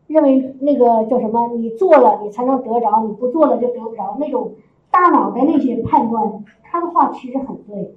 [0.08, 1.50] 认为那个叫什么？
[1.58, 4.18] 你做了你才能得着，你不做了就得不着。
[4.20, 4.56] 那种
[4.90, 7.94] 大脑的那些判断，他的话其实很对。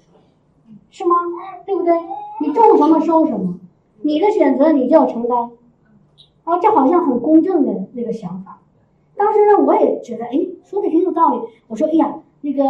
[0.94, 1.16] 是吗？
[1.66, 1.92] 对不对？
[2.40, 3.59] 你种什么收什么，
[4.02, 5.50] 你的选择你就要承担。
[6.44, 8.61] 啊，这好像很公正的那个想法。
[9.16, 11.40] 当时呢，我也觉得，哎，说的挺有道理。
[11.66, 12.62] 我说，哎呀，那个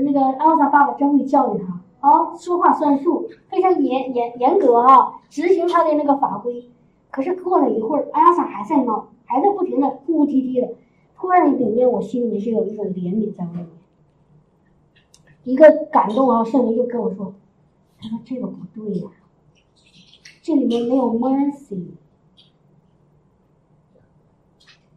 [0.00, 6.70] 那个艾莎爸爸真会教育他，啊，说话算数，非常严严严格哈，执行他的那个法规。
[7.10, 10.68] 可是过了一会儿，艾萨还在闹，还在不停的哭哭啼啼的。
[11.16, 13.66] 突然里面，我心里面是有一种怜悯在里面，
[15.42, 17.34] 一个感动啊，圣灵就跟我说。
[18.02, 19.08] 他说：“这个不对呀，
[20.42, 21.84] 这里面没有 mercy。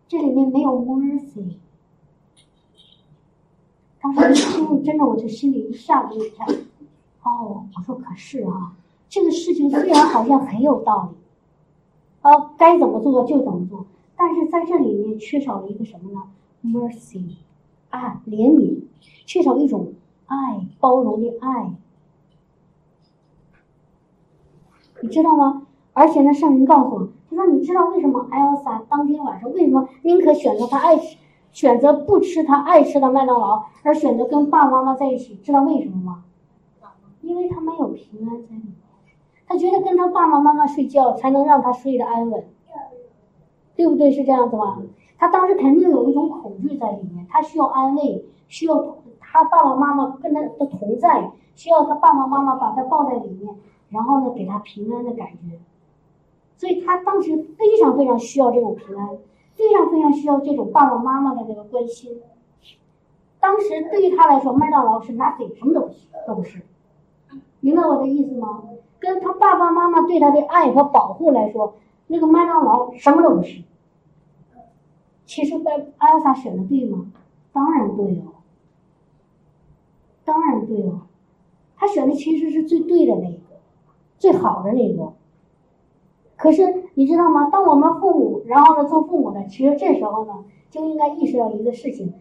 [0.07, 1.57] 这里面没有 mercy。
[4.01, 6.47] 当时一听，真的我就心里一下子就跳。
[7.21, 8.75] 哦，我说可是啊，
[9.07, 11.17] 这个事情虽然好像很有道理，
[12.21, 16.23] 呃，该怎么做就怎么做，但是在这里面缺少了一个什么呢
[16.63, 17.35] ？mercy，
[17.89, 18.79] 啊，怜悯，
[19.25, 19.93] 缺少一种
[20.25, 21.71] 爱，包容的爱。
[25.05, 25.67] 你知道吗？
[25.93, 31.15] 而且呢，圣灵告诉我，他说：“你知道为什么艾尔莎当天晚上为什么宁可选择他爱吃，
[31.51, 35.35] 选择不吃他爱吃的麦当劳，而选择跟爸爸妈妈在一起？
[35.35, 36.23] 知道为什么吗？
[37.21, 38.73] 因为他没有平安在里面，
[39.47, 42.43] 他觉得跟他爸爸妈妈睡觉才能让他睡得安稳，
[43.75, 44.11] 对不对？
[44.11, 44.81] 是这样子吗？
[45.19, 53.53] 他当时肯定有一种恐惧在里面，他需要安慰，需要他爸爸妈妈跟他的同在，需要他爸爸妈妈把他抱在里面。”
[53.89, 55.59] 然后呢，给他平安的感觉，
[56.57, 59.09] 所以他当时非常非常需要这种平安，
[59.53, 62.19] 非常非常需要这种爸爸妈妈的这个关心。
[63.39, 66.61] 当时对于他来说，麦当劳是 nothing，什么都不是，都不是。
[67.59, 68.63] 明白我的意思吗？
[68.99, 71.75] 跟他爸爸妈妈对他的爱和保护来说，
[72.07, 73.61] 那个麦当劳什么都不是。
[75.25, 77.11] 其实，在艾尔莎选的对吗？
[77.51, 78.41] 当然对哦，
[80.23, 81.01] 当然对哦，
[81.75, 83.37] 他选的其实是最对的那个。
[84.17, 85.13] 最好的那个，
[86.35, 87.49] 可是你知道吗？
[87.51, 92.13] 当我们父母，然后呢做父母的，其实这时候呢就应该意识到一个事情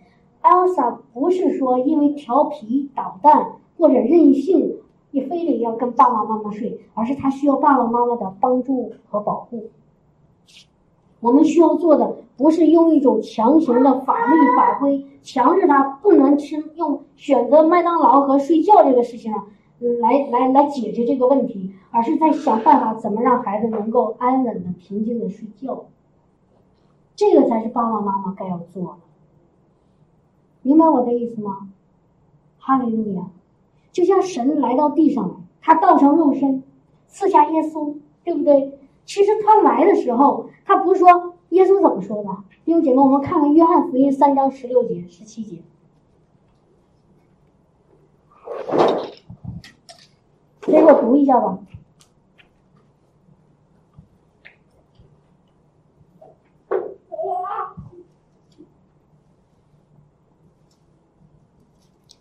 [0.42, 4.76] ：Elsa 不是说因为调皮捣蛋或者任性，
[5.12, 9.70] 你非得要跟爸爸妈妈睡，而是他需要爸爸妈妈的帮助和保护。
[11.20, 19.46] 我们需要做的不是用一种强行的法律法规强制他不能吃，用选择麦当劳和睡觉这个事情啊。
[20.01, 25.87] 来来来解决这个问题，而是在想办法怎么让孩子能够安稳的、平静的睡觉。
[27.16, 28.99] 这个才是爸爸妈妈该要做的。
[30.62, 31.68] 明白我的意思吗？
[32.59, 33.31] 哈利路亚！
[33.92, 36.62] 就像神来到地上，他道成肉身，
[37.07, 37.94] 赐下耶稣，
[38.25, 38.79] 对不对？
[39.05, 42.31] 其实他来的时候，他不是说耶稣怎么说的？
[42.64, 45.59] 弟兄姐妹，我们看看约翰福音三章十六节、十七节。
[50.66, 51.59] 给我读一下吧，《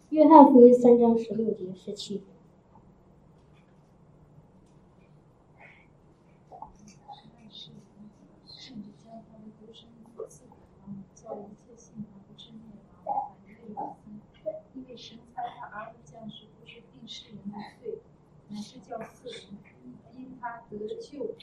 [0.10, 2.22] 约翰福音》三章十六节十七。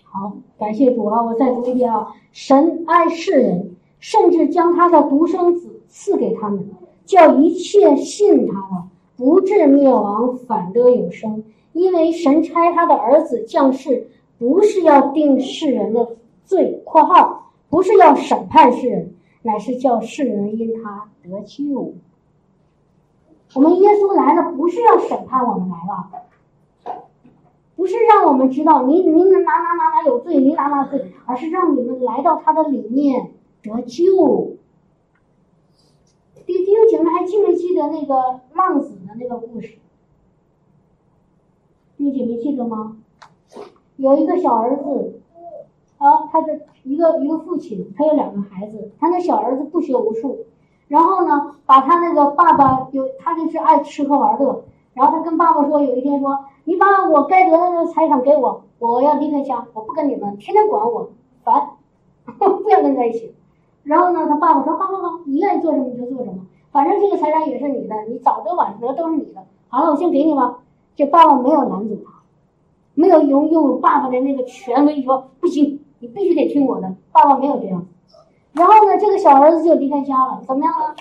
[0.05, 1.23] 好，感谢主啊！
[1.23, 2.15] 我再读一遍啊！
[2.33, 6.69] 神爱世人，甚至将他的独生子赐给他们，
[7.07, 8.85] 叫一切信他的
[9.17, 11.45] 不至灭亡，反得永生。
[11.73, 21.95] 因为神差他的儿子降世，不是要定世人的罪（括号不是要审判世人），乃是叫世人因他得救。
[23.55, 26.11] 我们耶稣来了，不是要审判我们来了。
[27.81, 34.59] 不是让我们知道你你哪哪哪哪有罪，你哪哪罪，而是让你们来到他的里面得救。
[36.45, 39.79] 弟弟兄姐妹还记没记得那个浪子的那个故事？
[41.97, 42.99] 弟兄姐妹记得吗？
[43.97, 45.23] 有一个小儿子，
[45.97, 50.45] 啊，他的一个一个父亲，他有两个孩子，他那小儿子不学无术，
[50.89, 56.45] 然后呢，把他那个爸爸有他就是爱吃喝玩乐，然后他跟爸爸说，有一天说。
[56.65, 61.11] 你把我该得的财产给我，我要离开家，我不跟你们，天天管我，
[61.43, 61.71] 烦，
[62.39, 63.35] 不要跟在一起。
[63.83, 69.43] 然后呢，他爸爸说：好好好，你愿意做什么你就做什么，反正这个财产也是你的，你早得晚得都是你的。
[69.69, 70.59] 好了，我先给你吧。
[70.95, 72.13] 这爸爸没有拦阻他，
[72.95, 76.95] 没有用用爸爸的那个权威说不行，你必须得听我的。
[77.11, 77.87] 爸爸没有这样。
[78.53, 80.95] 然后呢，这个小儿子就离开家了，怎么样呢？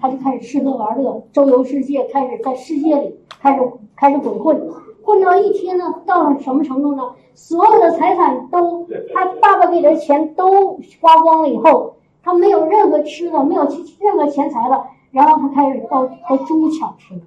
[0.00, 4.68] 他就开始吃喝玩乐，周游世界，开始在世界里开始开始鬼混。
[5.04, 7.12] 混到一天呢，到了什么程度呢？
[7.34, 13.66] 所有的财产都他爸爸给的钱都花光了以后，他没有任何吃的，没有
[14.00, 14.86] 任何钱财了。
[15.10, 17.22] 然后他开始到和猪抢吃的，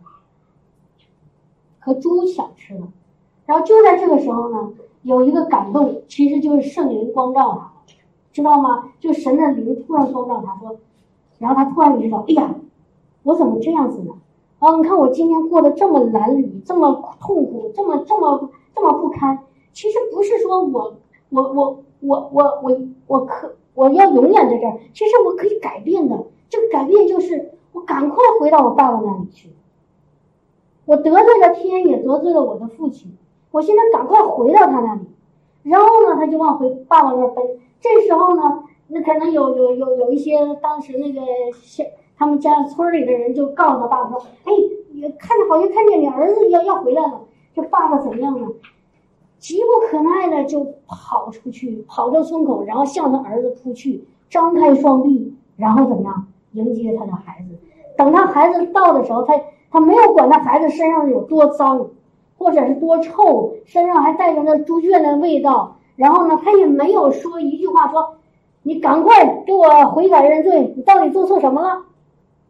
[1.79, 2.81] 和猪抢吃的。
[3.45, 4.71] 然后就在这个时候呢，
[5.03, 7.71] 有一个感动，其实就是圣灵光照他，
[8.33, 8.89] 知道吗？
[8.99, 10.77] 就神的灵突然光照他说，
[11.37, 12.55] 然后他突然意识到，哎呀，
[13.23, 14.13] 我怎么这样子呢？
[14.59, 14.75] 啊！
[14.75, 19.39] 你看我今天过得这么褴褛，这么痛苦，这么这么这么不堪。
[19.71, 20.95] 其实不是说我
[21.29, 24.79] 我我我我我我可我要永远在这儿。
[24.93, 29.51] 其实我可以改变的，这个改变就是我赶快回到我爸爸那里去。
[30.85, 33.15] 我得罪了天，也得罪了我的父亲。
[33.51, 35.01] 我现在赶快回到他那里，
[35.63, 37.45] 然后呢，他就往回爸爸那奔。
[37.79, 41.21] 这时候呢，那可能有有有有一些当时那个
[41.61, 41.83] 小
[42.17, 44.53] 他们家村里的人就告诉他爸爸说：“哎，
[44.91, 47.21] 你看着好像看见你儿子要要回来了。”
[47.53, 48.47] 这爸爸怎么样呢？
[49.39, 57.55] 急不可耐的就跑出去，跑到村口，然后向他儿子扑去，张开双臂，然后怎么样迎接他的孩子。
[57.95, 61.89] 等他孩子到的时候，他他没有管他孩子身上有多脏，
[62.37, 65.77] 或者是多臭，身上还带着那猪圈的味道。
[65.95, 68.17] 然后呢，他也没有说一句话，说
[68.63, 71.83] ：“你赶快给我悔改认罪，你到底做错什么了？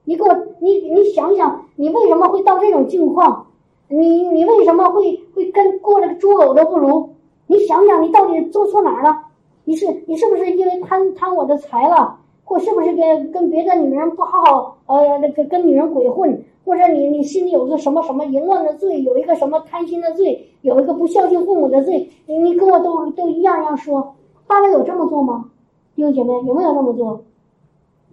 [0.08, 3.48] 你给我，你你想想，你为什么会到这种境况？”
[3.90, 7.10] 你你为什么会会跟过了个猪狗都不如？
[7.48, 9.24] 你想想，你到底做错哪儿了？
[9.66, 22.10] 你是你是不是因为贪贪我的财了，或是不是跟跟别的女人不好好呃那个跟女人鬼混，或者你你心里有个什么什么淫乱的罪，有一个什么贪心的罪，有一个不孝敬父母的罪？
[22.28, 24.16] 你你跟我都都一样样说，
[24.48, 25.50] 爸爸有这么做吗？
[25.96, 27.22] 弟兄姐妹有没有这么做？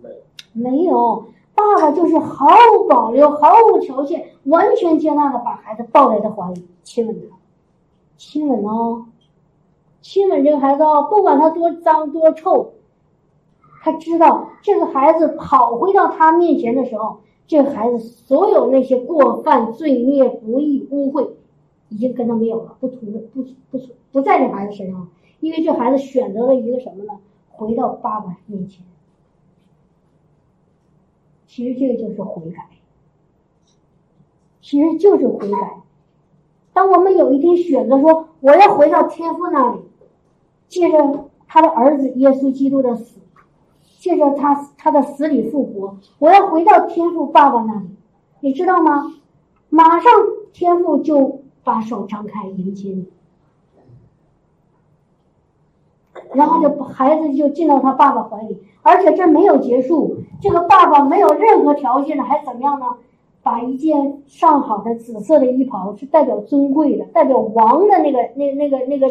[0.00, 0.16] 没有。
[0.52, 1.24] 没有。
[1.54, 7.36] 爸爸就是毫无保留、毫无条件、完全接纳的把孩子抱在他怀里，亲吻他，
[8.16, 9.06] 亲吻哦，
[10.02, 12.72] 亲吻这个孩子哦，不管他多脏多臭，
[13.82, 21.30] 他知道这个孩子跑回到他面前的时候，这个孩子所有那些过犯、罪孽、不义、污秽，
[21.88, 23.78] 已经跟他没有了，不同的不不
[24.10, 25.08] 不在这孩子身上，
[25.40, 27.12] 因为这孩子选择了一个什么呢？
[27.50, 28.84] 回到爸爸面前。
[31.54, 32.66] 其实这个就是悔改，
[34.60, 35.82] 其实就是悔改。
[36.72, 39.82] 当我们有一天选择说我要回到天父那里，
[40.66, 43.20] 借着他的儿子耶稣基督的死，
[44.00, 47.86] 借着他他的死里复活，我要回到天父爸爸那里，
[48.40, 49.14] 你知道吗？
[49.68, 50.12] 马上
[50.52, 53.06] 天父就把手张开迎接你，
[56.32, 58.58] 然后就孩子就进到他爸爸怀里。
[58.84, 62.86] 而且这没有结束，这个爸爸没有任何条件的，还怎么样呢？
[63.42, 69.08] 把一件上好的紫色的衣袍，是代表尊贵的、代表王的那个、那、那个、那个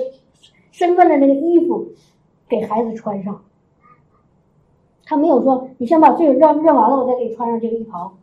[0.72, 1.88] 身份的那个衣服，
[2.48, 3.42] 给孩子穿上。
[5.06, 8.14] 他没有说：“你先把罪认认完了，我再给你穿上这个衣袍。”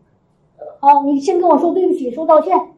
[0.81, 2.71] 啊，你先跟我说对不起，说道歉，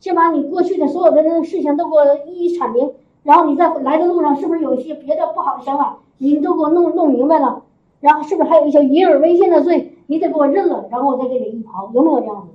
[0.00, 7.63] 先把你过去的所有的那个事情都给我一一阐明，然后你在来的路上是不是有一些别的不好的想法，你都给我弄弄明白了。
[8.04, 9.96] 然后是不是还有一些淫耳猥亵的罪？
[10.08, 12.52] 你得给我认了，然后我再给你一袍，有没有这样的？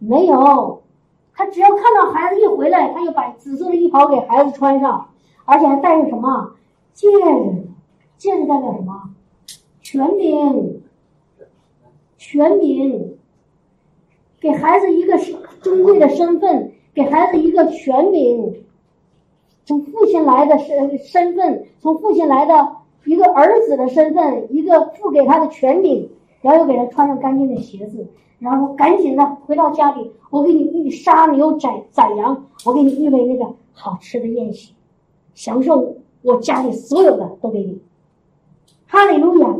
[0.00, 0.82] 没有，
[1.32, 5.10] 他只要看到孩子一回来，他就把紫色的衣袍给孩子穿上，
[5.44, 6.54] 而且还带着什么
[6.94, 7.68] 戒指？
[8.16, 9.10] 戒指代表什么？
[9.82, 10.82] 权柄，
[12.16, 13.18] 权柄，
[14.40, 15.16] 给孩子一个
[15.60, 18.64] 尊贵的身份，给孩子一个权柄，
[19.64, 22.77] 从父亲来的身身份，从父亲来的。
[23.04, 26.10] 一个儿子的身份，一个付给他的权柄，
[26.42, 28.06] 然后又给他穿上干净的鞋子，
[28.38, 34.74] 然后赶紧的回到家里，我给你预杀牛宰宰羊，我给你预备那个好吃的宴席，
[35.34, 37.80] 享受我家里所有的都给你。
[38.86, 39.54] 哈利路亚，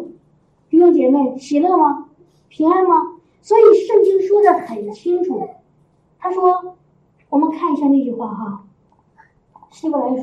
[0.70, 2.08] 弟兄姐妹，喜乐吗？
[2.48, 2.94] 平安吗？
[3.40, 5.48] 所以圣经说的很清楚，
[6.18, 6.74] 他说，
[7.30, 8.64] 我们看一下那句话哈，
[9.70, 10.22] 《希伯来书》。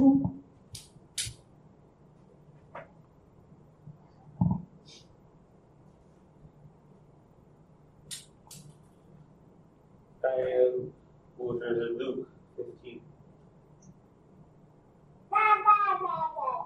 [10.38, 10.92] And
[11.38, 13.00] what is Luke 15?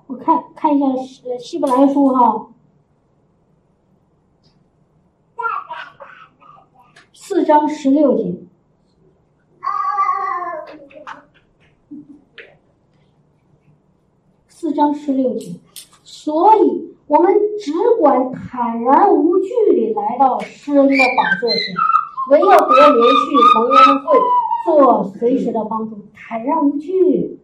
[0.08, 2.47] 我看看一下希希伯来书哈，
[7.13, 8.34] 四章十六节，
[14.47, 15.60] 四章十六节，
[16.04, 21.98] 所以我们只管坦然无惧地来到施恩的宝座前。
[22.30, 24.17] 唯要得连续蒙恩惠，
[24.65, 27.40] 做随时的帮助，坦然无惧，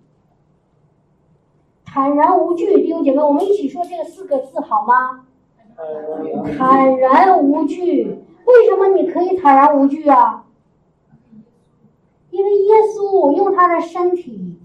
[1.84, 5.26] 坦然无惧，弟兄姐妹，我们一起说这四个字好吗？
[6.58, 8.24] 坦然无惧。
[8.46, 10.46] 为什么你可以坦然无惧啊？
[12.30, 14.60] 因为耶稣用他的身体，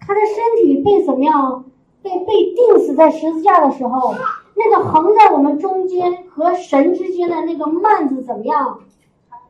[0.00, 1.66] 他的身体被怎么样？
[2.02, 4.12] 被被钉死在十字架的时候。
[4.56, 8.80] 那个横在我们中间和神之间的那个幔子怎么样？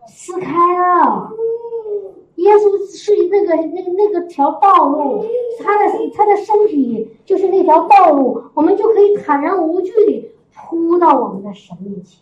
[0.06, 1.30] 撕开了，
[2.36, 5.24] 耶稣是那个那那个条道路，
[5.62, 12.20] 他的他的身体就是那条道路，我们就可以坦然无惧地扑到我们的神面前，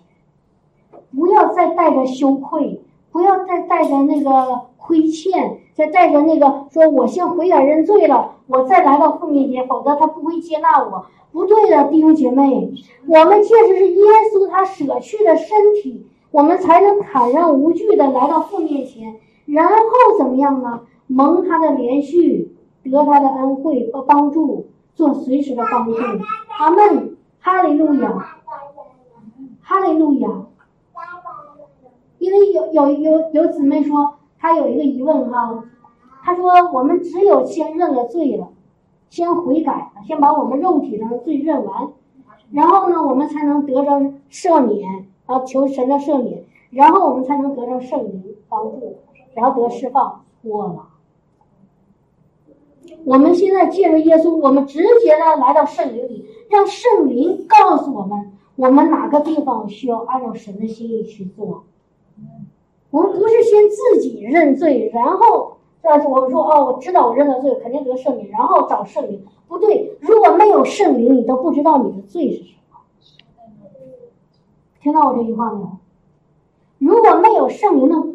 [1.17, 2.81] 不要再带着羞愧，
[3.11, 11.07] 不要再带着那个亏欠，再带着那个说我先悔改认罪了，我再来到父面前，否则他不会接纳我。
[11.33, 12.73] 不对的，弟兄姐妹，
[13.07, 14.03] 我们确实是耶
[14.33, 19.17] 稣他舍去的身体，我们才能坦然无惧的来到父面前。
[19.47, 19.75] 然后
[20.19, 20.83] 怎么样呢？
[21.07, 22.55] 蒙他的连续，
[22.85, 25.95] 得他的恩惠和帮助，做随时的帮助。
[26.59, 28.39] 阿门，哈利路亚，
[29.63, 30.29] 哈利路亚。
[32.19, 35.65] 因为有有有有姊妹说，他有一个疑问哈，
[36.23, 38.49] 他说我们只有先认了罪了，
[39.09, 41.93] 先悔改了，先把我们肉体上的罪认完，
[42.51, 48.97] 然后呢，我们才能得着赦免，然后求神的赦免，然后我们才能得着圣灵帮助。
[49.35, 50.89] 然后得释放，错了。
[53.07, 61.65] 我们现在借着耶稣，我们直接的来到圣灵里，让圣灵告诉我们，我们哪个地方需要按照神的心意去做。
[62.93, 69.27] 我们不是先自己认罪，然后再我们说哦，我知道我认了罪，肯定得赦免，然后找圣灵。
[69.49, 72.79] 不对，如果没有圣灵，你都不知道你的罪是什么。
[74.81, 75.71] 听到我这句话没有？
[76.79, 78.13] 如果没有圣灵的。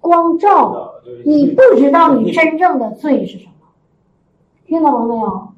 [0.00, 0.92] 光照，
[1.24, 3.52] 你不知道你真正的罪是什么，
[4.64, 5.48] 听懂了没有？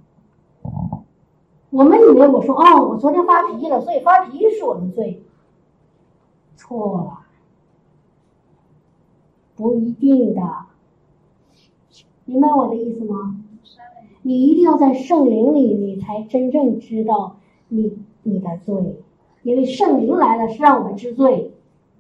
[1.69, 5.23] 我们以为我说哦，我昨天发脾气了，所以发脾气是我的罪，
[6.57, 7.20] 错了，
[9.61, 10.41] 不一定的，
[12.25, 13.37] 明白我的意思吗？
[14.23, 17.37] 你一定要在圣灵里，你才真正知道
[17.69, 18.97] 你你的罪，
[19.43, 21.51] 因为圣灵来了是让我们知罪。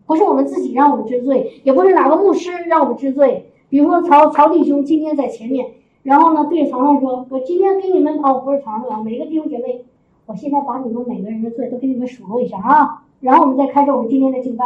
[0.06, 3.52] 不是我们自己让我们知罪，也不是哪个牧师让我们知罪。
[3.68, 5.66] 比如说曹曹弟兄今天在前面，
[6.02, 9.84] 然后呢对曹上说：“我今天给你们哦，不是曹上，每个弟兄姐妹，
[10.24, 14.64] 我现在把你们每个人的罪都给你们数落一下啊，然后我们再开始我们今天的敬拜。”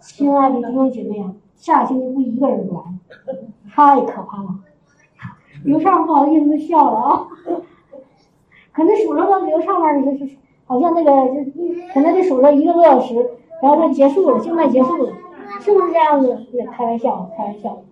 [0.00, 2.82] 亲爱的弟兄姐妹啊，下星期不一个人不来，
[3.70, 4.48] 太可怕了。
[5.64, 7.28] 刘畅不好意思笑了啊，
[8.72, 10.36] 可能数了个刘畅那是是
[10.66, 11.50] 好像那个就
[11.92, 13.30] 可能得数了一个多小时。
[13.60, 15.12] 然后就结束了，敬拜结束了，
[15.58, 16.38] 是不是这样子？
[16.70, 17.82] 开玩笑，开玩笑。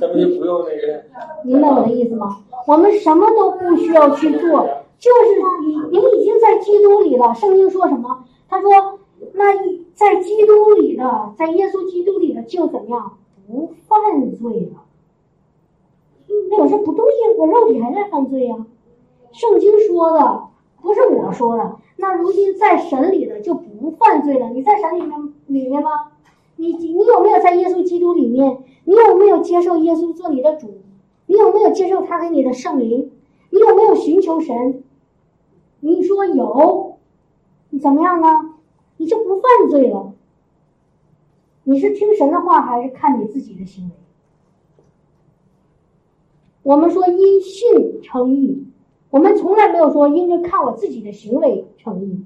[0.00, 1.04] 咱们就不用那个。
[1.44, 2.38] 明白我的意思吗？
[2.66, 4.66] 我们什么都不需要去做，
[4.98, 7.34] 就是你，你已经在基督里了。
[7.34, 8.24] 圣经说什么？
[8.48, 8.70] 他说，
[9.34, 9.54] 那
[9.94, 13.18] 在基督里的，在耶稣基督里的就怎么样？
[13.46, 14.84] 不犯罪了。
[16.50, 18.66] 那我说不对呀，我肉体还在犯罪呀。
[19.32, 20.44] 圣经说的，
[20.80, 21.76] 不是我说的。
[21.96, 24.48] 那如今在神里的就不犯罪了。
[24.50, 26.12] 你在神里面里面吗？
[26.56, 28.58] 你你有没有在耶稣基督里面？
[28.84, 30.78] 你有没有接受耶稣做你的主？
[31.26, 33.10] 你有没有接受他给你的圣灵？
[33.50, 34.82] 你有没有寻求神？
[35.80, 36.96] 你说有，
[37.70, 38.51] 你怎么样呢？
[39.02, 40.14] 你就不犯罪了。
[41.64, 43.90] 你是听神的话，还是看你自己的行为？
[46.62, 48.68] 我们说因信称义。
[49.10, 52.24] 我们从来没有说因为看我自己的行为成义，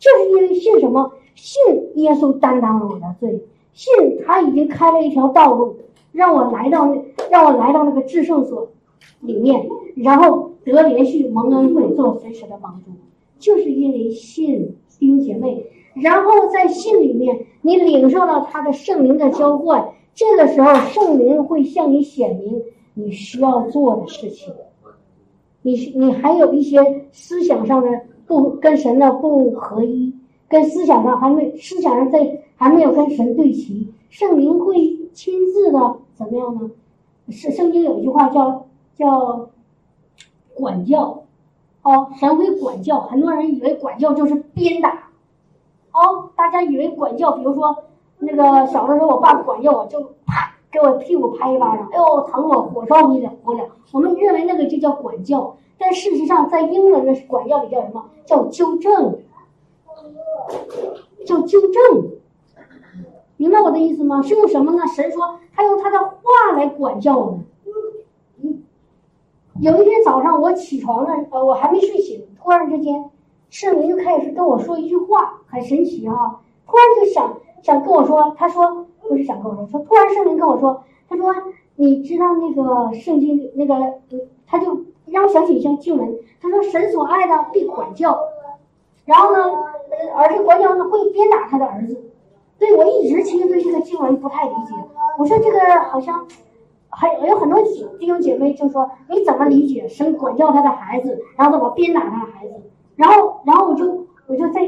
[0.00, 1.12] 就是因为信什么？
[1.36, 1.62] 信
[1.94, 3.94] 耶稣担当了我的罪，信
[4.26, 5.76] 他已经开了一条道路，
[6.10, 6.92] 让我来到
[7.30, 8.72] 让我来到那个至圣所
[9.20, 12.90] 里面，然后得连续蒙恩惠，做随时的帮助，
[13.38, 22.62] 就是因为信弟兄姐妹，然后在信里面你领受到他的圣灵的浇灌，这个时候圣灵会向你显明
[22.94, 24.52] 你需要做的事情。
[25.62, 27.88] 你你还有一些思想上的
[28.26, 30.12] 不跟神的不合一，
[30.48, 34.74] 跟思想上还没思想上在还没有跟神对齐，圣灵会
[35.12, 36.70] 亲自的怎么样呢？
[37.30, 39.48] 是圣经有一句话叫叫
[40.52, 41.24] 管教，
[41.82, 43.00] 哦，神会管教。
[43.00, 45.08] 很多人以为管教就是鞭打，
[45.94, 47.84] 哦，大家以为管教，比如说
[48.18, 50.50] 那个小的时候，我爸管教我就啪。
[50.74, 53.64] 给我屁股拍一巴掌，哎呦，疼我，火烧不了，不了。
[53.92, 58.06] 我们认为那个就叫管教，但事实上，在英文的管教里叫什么？
[58.26, 59.20] 叫纠正，
[61.24, 62.10] 叫纠正。
[63.36, 64.20] 明白我的意思吗？
[64.20, 64.84] 是用什么呢？
[64.88, 67.44] 神说他用他的话来管教我们。
[69.60, 73.10] 有一天早上我起床了，呃，我还没睡醒，突然之间，
[73.50, 76.40] 圣灵就开始跟我说一句话，很神奇哈。
[76.66, 78.86] 突然就想想跟我说，他说。
[79.06, 81.30] 不是想跟我说，说突然圣灵跟我说，他说
[81.76, 83.74] 你知道那个圣经那个，
[84.46, 88.18] 他就让我想起一些经文，他说神所爱的必管教，
[89.04, 89.38] 然后呢，
[90.16, 92.02] 而且管教呢会鞭打他的儿子。
[92.58, 94.74] 对我一直其实对这个经文不太理解，
[95.18, 95.58] 我说这个
[95.90, 96.26] 好像
[96.88, 97.60] 还有有很多
[97.98, 102.54] 弟兄姐妹就说你怎么理解神管教他的孩子，然后怎么鞭打他的孩子，
[102.96, 104.60] 然后然后我就我就在，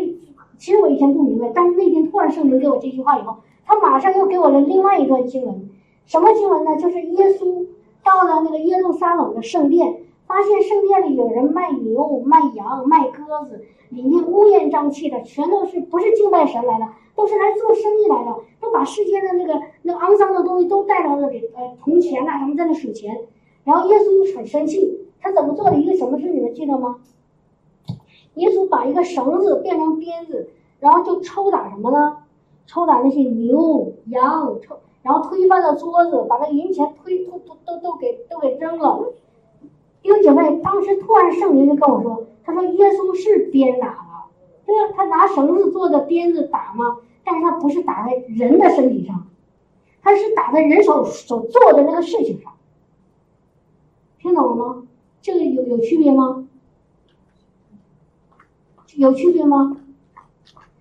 [0.59, 5.69] 其实我以前不明白，但是那天突然圣灵给我这句话以后，他马上又给我了另外一段经文，
[6.07, 6.77] 什么经文呢？
[6.77, 7.67] 就是耶稣
[8.05, 23.21] 到了那个耶路撒冷的圣殿，发现圣殿里有人卖牛、卖羊、卖鸽子，里面乌烟瘴气的，全都是不是敬拜神来的，都是来做生意来的，都把世间的那个那个肮脏的东西都带到那里，呃，铜钱呐、什么在那数钱。
[23.65, 26.29] 然后耶稣很生气，他怎么做了一个什么事？
[26.29, 26.97] 你们记得吗？
[28.37, 30.49] 耶稣把一个绳子变成鞭子，
[30.81, 32.19] 然后就抽打什么呢？
[32.67, 39.13] 抽打那些牛羊，抽，然后推翻了桌子，把那银钱推都都都都给都给扔了。
[40.03, 44.27] 弟兄姐妹，当时突然圣灵就跟我说，他说耶稣是鞭打了，
[44.65, 46.99] 对啊，他拿绳子做的鞭子打吗？
[47.25, 49.27] 但是他不是打在人的身体上，
[50.03, 52.53] 他是打在人手所做的那个事情上。
[54.21, 54.83] 听懂了吗？
[55.23, 56.47] 这个有有区别吗？
[58.97, 59.77] 有区别吗？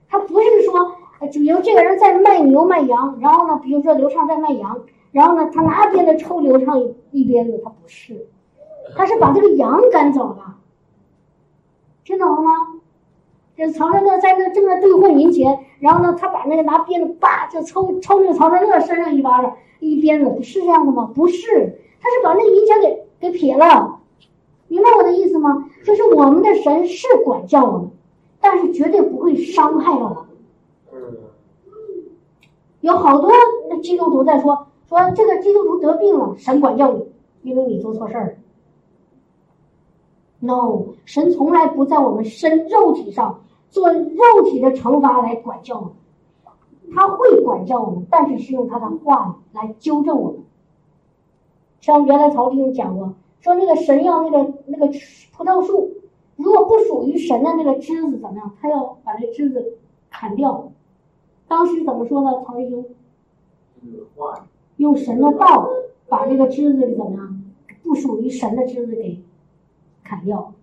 [0.10, 8.28] 他不是说，呃比如这个人在卖牛卖羊，然后呢，比如说刘畅在卖羊，然后呢，他拿鞭子抽刘畅一鞭子，他不是，
[8.96, 10.56] 他是把这个羊赶走了，
[12.04, 12.52] 听懂了吗？
[13.58, 21.10] 这曹仁乐在那正在兑换银钱，然后呢，他把那个拿鞭子叭就抽抽那个曹仁乐身上一巴掌，一鞭子，是这样的吗？
[21.16, 24.00] 不是，他是把那个银钱给给撇了，
[24.68, 25.70] 明白我的意思吗？
[25.86, 27.92] 就是我们的神是管教我们，
[28.46, 30.18] 但是绝对不会伤害到我们。
[30.94, 31.18] 嗯
[32.82, 33.32] 有好多
[33.68, 37.08] 那基督徒在说说这个基督徒得病了，神管教你，
[37.42, 38.34] 因为你做错事儿了。
[40.40, 43.42] No，神从来不在我们身肉体上
[43.72, 45.94] 做肉体的惩罚来管教我们，
[46.94, 50.42] 他会管教我们，但是是用他的话语来纠正我们。
[51.82, 54.86] 像原来曹弟兄讲过，说那个神要那个那个
[55.36, 55.95] 葡萄树，
[56.36, 59.78] 如果不属于神的那个枝子怎么样，他要把那枝子
[60.10, 60.72] 砍掉。
[61.48, 62.44] 当时怎么说呢？
[62.46, 62.86] 曹弟兄
[64.78, 65.70] 用神的道
[66.10, 67.44] 把这个枝子怎么样？
[67.84, 69.22] 不属于神的枝子给
[70.04, 70.54] 砍掉，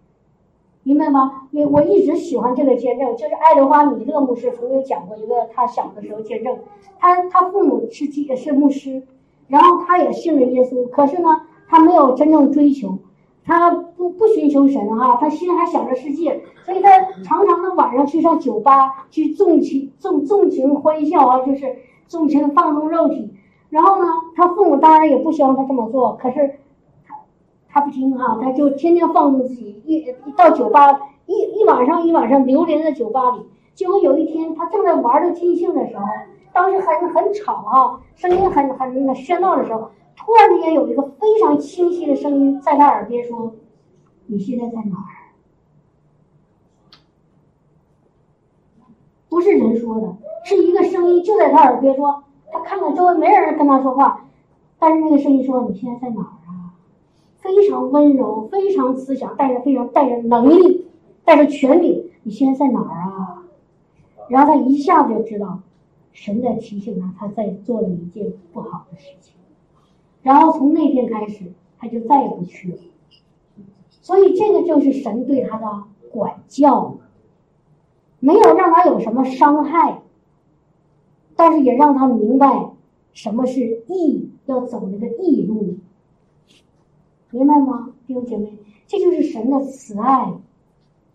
[0.83, 1.49] 明白吗？
[1.53, 6.59] 因为我一直喜欢这个见证，就是爱德华米勒牧师曾经讲过一个他小的时候见证，
[6.99, 9.05] 他他父母是基是牧师，
[9.47, 11.29] 然后他也信了耶稣，可是呢，
[11.69, 12.99] 他没有真正追求，
[13.45, 16.89] 他不不寻求神啊，他心还想着世界，所以他
[17.23, 21.77] 常常的晚上去上酒吧去纵情纵纵情欢笑啊，就是
[22.07, 23.35] 纵情放纵肉体。
[23.71, 24.05] 然后呢，
[24.37, 26.57] 他父母当然也不希望他这么做，可是
[27.09, 27.15] 他
[27.69, 33.47] 他不听哈、他就天天放纵自己，一一到酒吧一一晚上一晚上流连在酒吧里。
[33.75, 36.05] 结果有一天，他正在玩的尽兴的时候，
[36.53, 43.55] 当时很很吵啊，声音很很那个喧闹的时候，突然之间有一个非常清晰的声音在他耳边说
[44.27, 45.11] ：“你现在在哪儿？”
[49.29, 52.25] 不是人说的，是一个声音就在他耳边说。
[52.51, 54.29] 他看看周围没人跟他说话，
[54.79, 56.75] 但是那个声音说：“你现在在哪儿啊？”
[57.41, 60.87] 非常温柔，非常慈祥，带着非常带着能力，
[61.25, 62.11] 带着权柄。
[62.25, 63.43] 你现在在哪儿啊？
[64.29, 65.61] 然后他一下子就知道，
[66.13, 69.35] 神在提醒他，他在做了一件不好的事情。
[70.23, 72.79] 然后从那天开始，他就再也不去了。
[74.01, 76.97] 所以这个就是神对他的管教，
[78.21, 80.01] 没有让他有什么伤害。
[81.35, 82.71] 但是也让他明白
[83.15, 85.77] 什么是义，要走那个义路，
[87.31, 88.53] 明白吗，弟兄姐妹？
[88.87, 90.35] 这就是神的慈爱，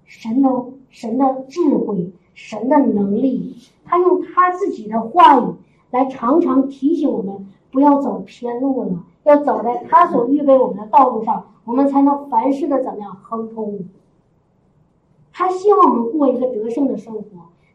[0.05, 0.49] 神的
[0.89, 3.55] 神的智慧，神的能力。
[3.85, 5.53] 他用他自己的话语
[5.91, 7.47] 来常常提醒我们，
[7.77, 13.81] 不要走偏路了，要走在他所预备我们的道路上，我们才能凡事的怎么样亨通。
[15.31, 17.21] 他希望我们过一个得胜的生活，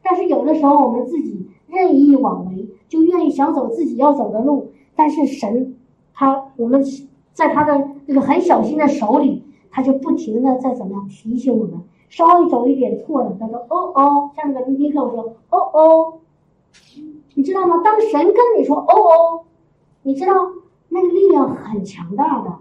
[0.02, 1.46] 但是有的时候我们自己。
[1.68, 5.74] 任意妄为，就愿意想走自己要走的路，但是神，
[6.12, 6.84] 他我们
[7.32, 11.80] 在他的这个很小心的手里，他就不停的在怎么样提醒我们，
[12.10, 16.14] 稍微走一点错了，他说哦哦，像那个尼克说哦哦，
[17.36, 17.80] 你知道吗？
[17.82, 19.44] 当神跟你说哦哦，
[20.02, 20.32] 你知道
[20.88, 22.58] 那个力量很强大的，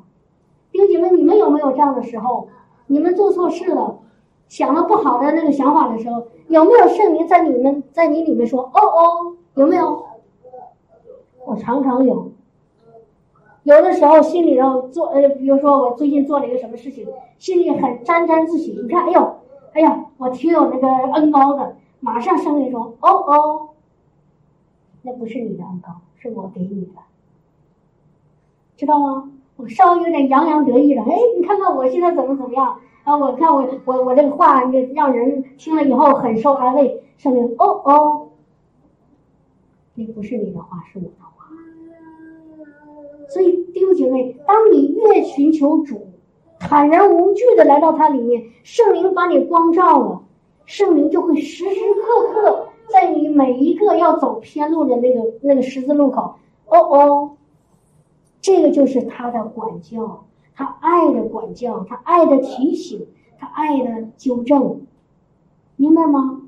[0.71, 2.47] 弟兄姐妹，你们有没有这样的时候？
[2.87, 3.99] 你们做错事了？
[4.47, 9.35] 想了不好的那个想法的时候，有没有圣灵在你们在你里面说哦哦？
[9.55, 10.05] 有没有？
[11.45, 12.31] 我常常有。
[13.63, 18.71] 有的时候心里头做呃，比如说我最近做了一个什么事情，心里很沾沾自喜。
[18.81, 19.35] 你看，哎呦，
[19.73, 21.75] 哎呀，我挺有那个恩高的。
[22.01, 23.69] 马上圣灵说哦哦，
[25.03, 26.91] 那不是你的恩高，是我给你的。
[28.81, 29.29] 知道吗？
[29.57, 33.15] 我稍微有点洋洋得意了，哎，你看看我现在怎么怎么样啊？
[33.15, 34.63] 我看我我我这个话
[34.95, 37.03] 让人听了以后很受安慰。
[37.17, 38.29] 圣灵，哦哦，
[39.93, 41.45] 那不是你的话，是我的话。
[43.29, 46.07] 所以弟兄姐妹，当你越寻求主，
[46.59, 50.23] 坦然无惧的来到他里面，圣灵把你光照了，
[50.65, 56.33] 圣灵就会时时刻刻在你每一个要走偏路的那个那个十字路口，
[56.65, 57.31] 哦哦，
[58.41, 60.25] 这个就是他的管教，
[60.55, 64.81] 他爱的管教，他爱的提醒，他爱的纠正，
[65.75, 66.41] 明白吗？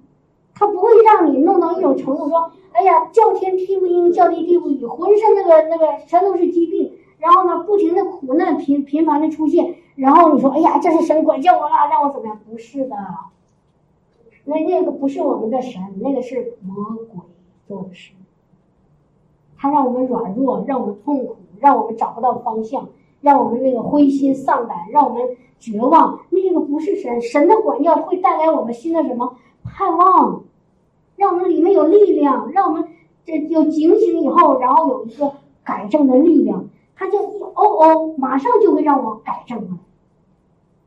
[0.56, 12.40] 他不会让你弄到一种程度，说，哎呀，叫天天不应，叫地地不语，浑身那个那个全都是疾病，然后呢，不停的苦难频频繁的出现，然后你说，哎呀，这是神管教我了，让我怎么样？
[12.50, 12.96] 不是的，
[14.46, 17.22] 那那个不是我们的神，那个是魔鬼
[17.68, 18.14] 做的事。
[19.58, 22.90] 他让我们软弱，让我们痛苦，让我们找不到方向，
[23.22, 26.20] 让我们那个灰心丧胆，让我们绝望。
[26.30, 29.38] 那个不是神，神的管教会带来我们新的什么？
[29.64, 30.44] 盼望，
[31.16, 32.90] 让我们里面有力量，让我们
[33.24, 35.32] 这有警醒以后，然后有一个
[35.64, 36.66] 改正的力量，
[36.98, 39.80] 他就一哦哦，马上就会让我改正了。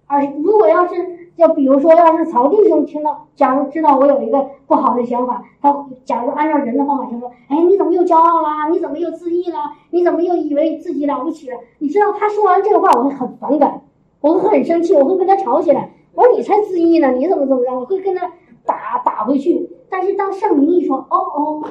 [0.06, 8.70] 而如果要是要比如说，要是曹弟兄听到，假如知道我有一个不好的想法，他假如按照人的方法就说：“哎，你怎么又骄傲了？
[8.70, 9.58] 你怎么又自义了？
[9.90, 13.82] 你怎么又以为自己了不起了？”你知道他说完这个话，我会很反感，
[14.20, 15.90] 我会很生气，我会跟他吵起来。
[16.14, 18.32] 我说：“你才自义呢，你怎么怎么样？”我会跟他。
[18.68, 21.62] 打打回去，但是当圣灵一说“哦哦”，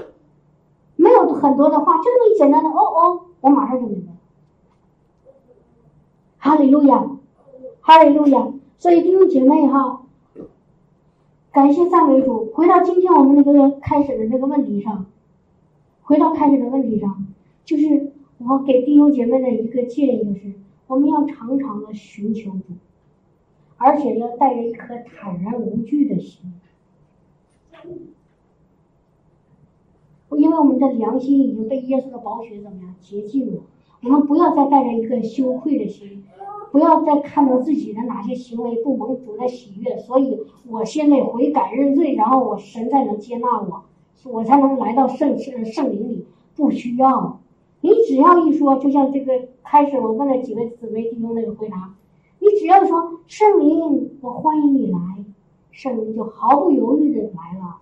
[0.96, 4.14] 没有很多的话，就那么简单的“哦哦”，我马上就明白。
[6.38, 7.04] 哈利路亚，
[7.82, 8.48] 哈利路亚！
[8.78, 10.04] 所以弟兄姐妹哈，
[11.52, 12.52] 感谢赞美主。
[12.54, 15.06] 回到今天我们那个开始的那个问题上，
[16.04, 17.26] 回到开始的问题上，
[17.64, 20.54] 就是我给弟兄姐妹的一个建议，就是
[20.88, 22.74] 我们要常常的寻求主，
[23.78, 26.54] 而且要带着一颗坦然无惧的心。
[30.38, 33.62] 因为我们的良心已经被耶稣的宝血怎么样洁净了，
[34.06, 36.24] 我们不要再带着一个羞愧的心，
[36.72, 40.40] 不要再看到自己的哪些行为不蒙主的喜悦，所以
[40.70, 43.84] 我先得悔改认罪，然后我神才能接纳我，
[44.32, 46.28] 我才能来到圣圣圣灵里。
[46.56, 47.40] 不需要，
[47.82, 49.34] 你只要一说，就像这个
[49.64, 51.96] 开始我问了几个姊妹弟兄那个回答，
[52.40, 55.00] 你只要说圣灵，我欢迎你来，
[55.72, 57.78] 圣灵就毫不犹豫的来了。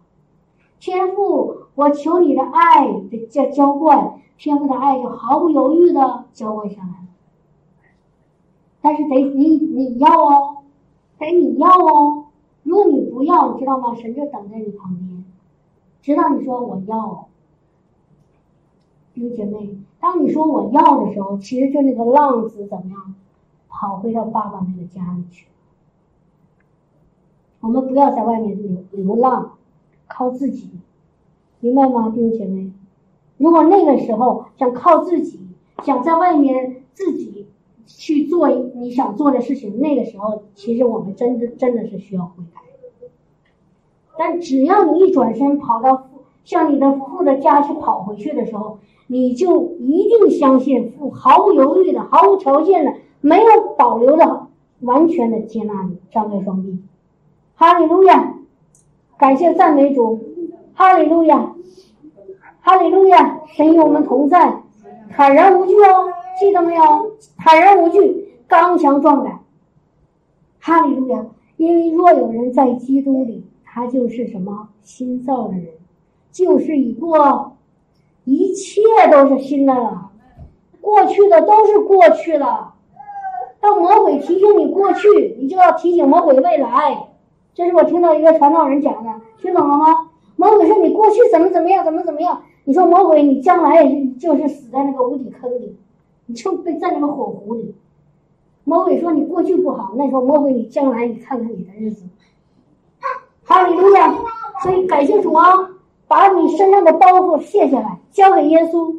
[0.79, 7.07] 天父，我求你的爱的浇浇灌，天父的爱就毫不犹豫的浇灌下来了。
[8.81, 10.57] 但是得你你要哦，
[11.17, 12.25] 得你要哦。
[12.63, 13.95] 如果你不要，你知道吗？
[13.95, 15.23] 神就等在你旁边，
[16.01, 17.29] 直到你说我要。
[19.13, 23.15] 弟兄姐妹，当你说我要的时候，其实就那个浪子怎么样，
[23.69, 25.47] 跑回到爸爸那个家里去。
[27.61, 29.53] 我们不要在外面流流浪。
[30.05, 30.69] 靠自己，
[31.61, 32.73] 明白吗，弟兄姐妹？
[33.37, 35.39] 如果那个时候想靠自己，
[35.83, 37.47] 想在外面自己
[37.85, 42.61] 去做你想做的事情，那个时候其实我们真的真的是需要悔改。
[44.17, 46.09] 但只要你一转身跑到
[46.43, 48.77] 向你的父的家去跑回去的时候，
[49.07, 54.47] 你就一定相信父毫不犹豫的、毫无条件的、没有保留的、
[54.81, 56.77] 完全的接纳你，张开双臂，
[57.55, 58.35] 哈利路亚。
[59.17, 60.19] 感谢赞美主，
[60.73, 61.55] 哈利路亚，
[62.65, 64.61] 哈利路亚，神与我们同在，
[65.11, 67.11] 坦然无惧哦，记得没有？
[67.37, 69.41] 坦然无惧，刚强壮胆，
[70.61, 71.25] 哈利路亚。
[71.57, 75.65] 因为若有人在基督里，他就是什么新造的人，
[76.31, 77.57] 就是已过，
[78.23, 80.11] 一切都是新的了，
[80.79, 82.75] 过去的都是过去了。
[83.59, 87.09] 当魔鬼提醒你过去，你就要提醒魔鬼未来。
[87.53, 89.11] 这是我听到一个传道人讲的，
[89.41, 90.09] 听懂了吗？
[90.37, 92.41] 魔鬼说你过去怎么怎么样，怎么怎么样？
[92.65, 93.85] 你说魔鬼，你将来
[94.17, 95.75] 就是死在那个无底坑里，
[96.27, 97.75] 你就被在那个火湖里。
[98.63, 102.05] 魔鬼说你过去不好，那时候魔鬼你将来你看看你的日子。
[103.43, 104.15] 哈利路亚！
[104.63, 105.43] 所以感谢主啊，
[106.07, 108.95] 把你身上的包袱卸下来，交给耶稣，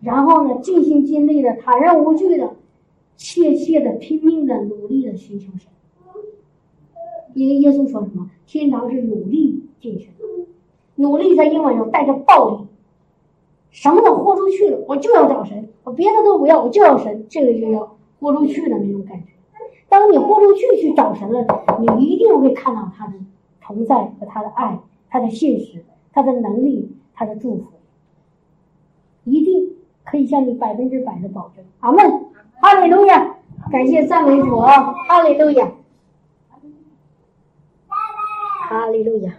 [0.00, 2.56] 然后呢，尽心尽力的、坦然无惧的、
[3.16, 5.70] 切切的、拼命的、努力的寻求神。
[7.34, 8.28] 因为耶稣说什么？
[8.46, 10.43] 天堂是努力进去的，
[10.96, 12.66] 努力在英文上带着暴力，
[13.70, 19.26] 什么都豁出去了，我就要找神，我别的都不要，我就要神，这个就要豁出去的那种感觉。
[19.88, 21.46] 当你豁出去去找神了，
[21.78, 23.12] 你一定会看到他的
[23.60, 24.78] 同在和他的爱，
[25.08, 27.64] 他的信实，他的能力，他的祝福，
[29.24, 31.64] 一定可可以向你百分之百的保证。
[31.80, 32.08] 阿门，
[32.60, 33.34] 哈利路亚，
[33.72, 35.72] 感谢赞美主啊，哈利路亚，
[37.88, 39.34] 哈利路亚。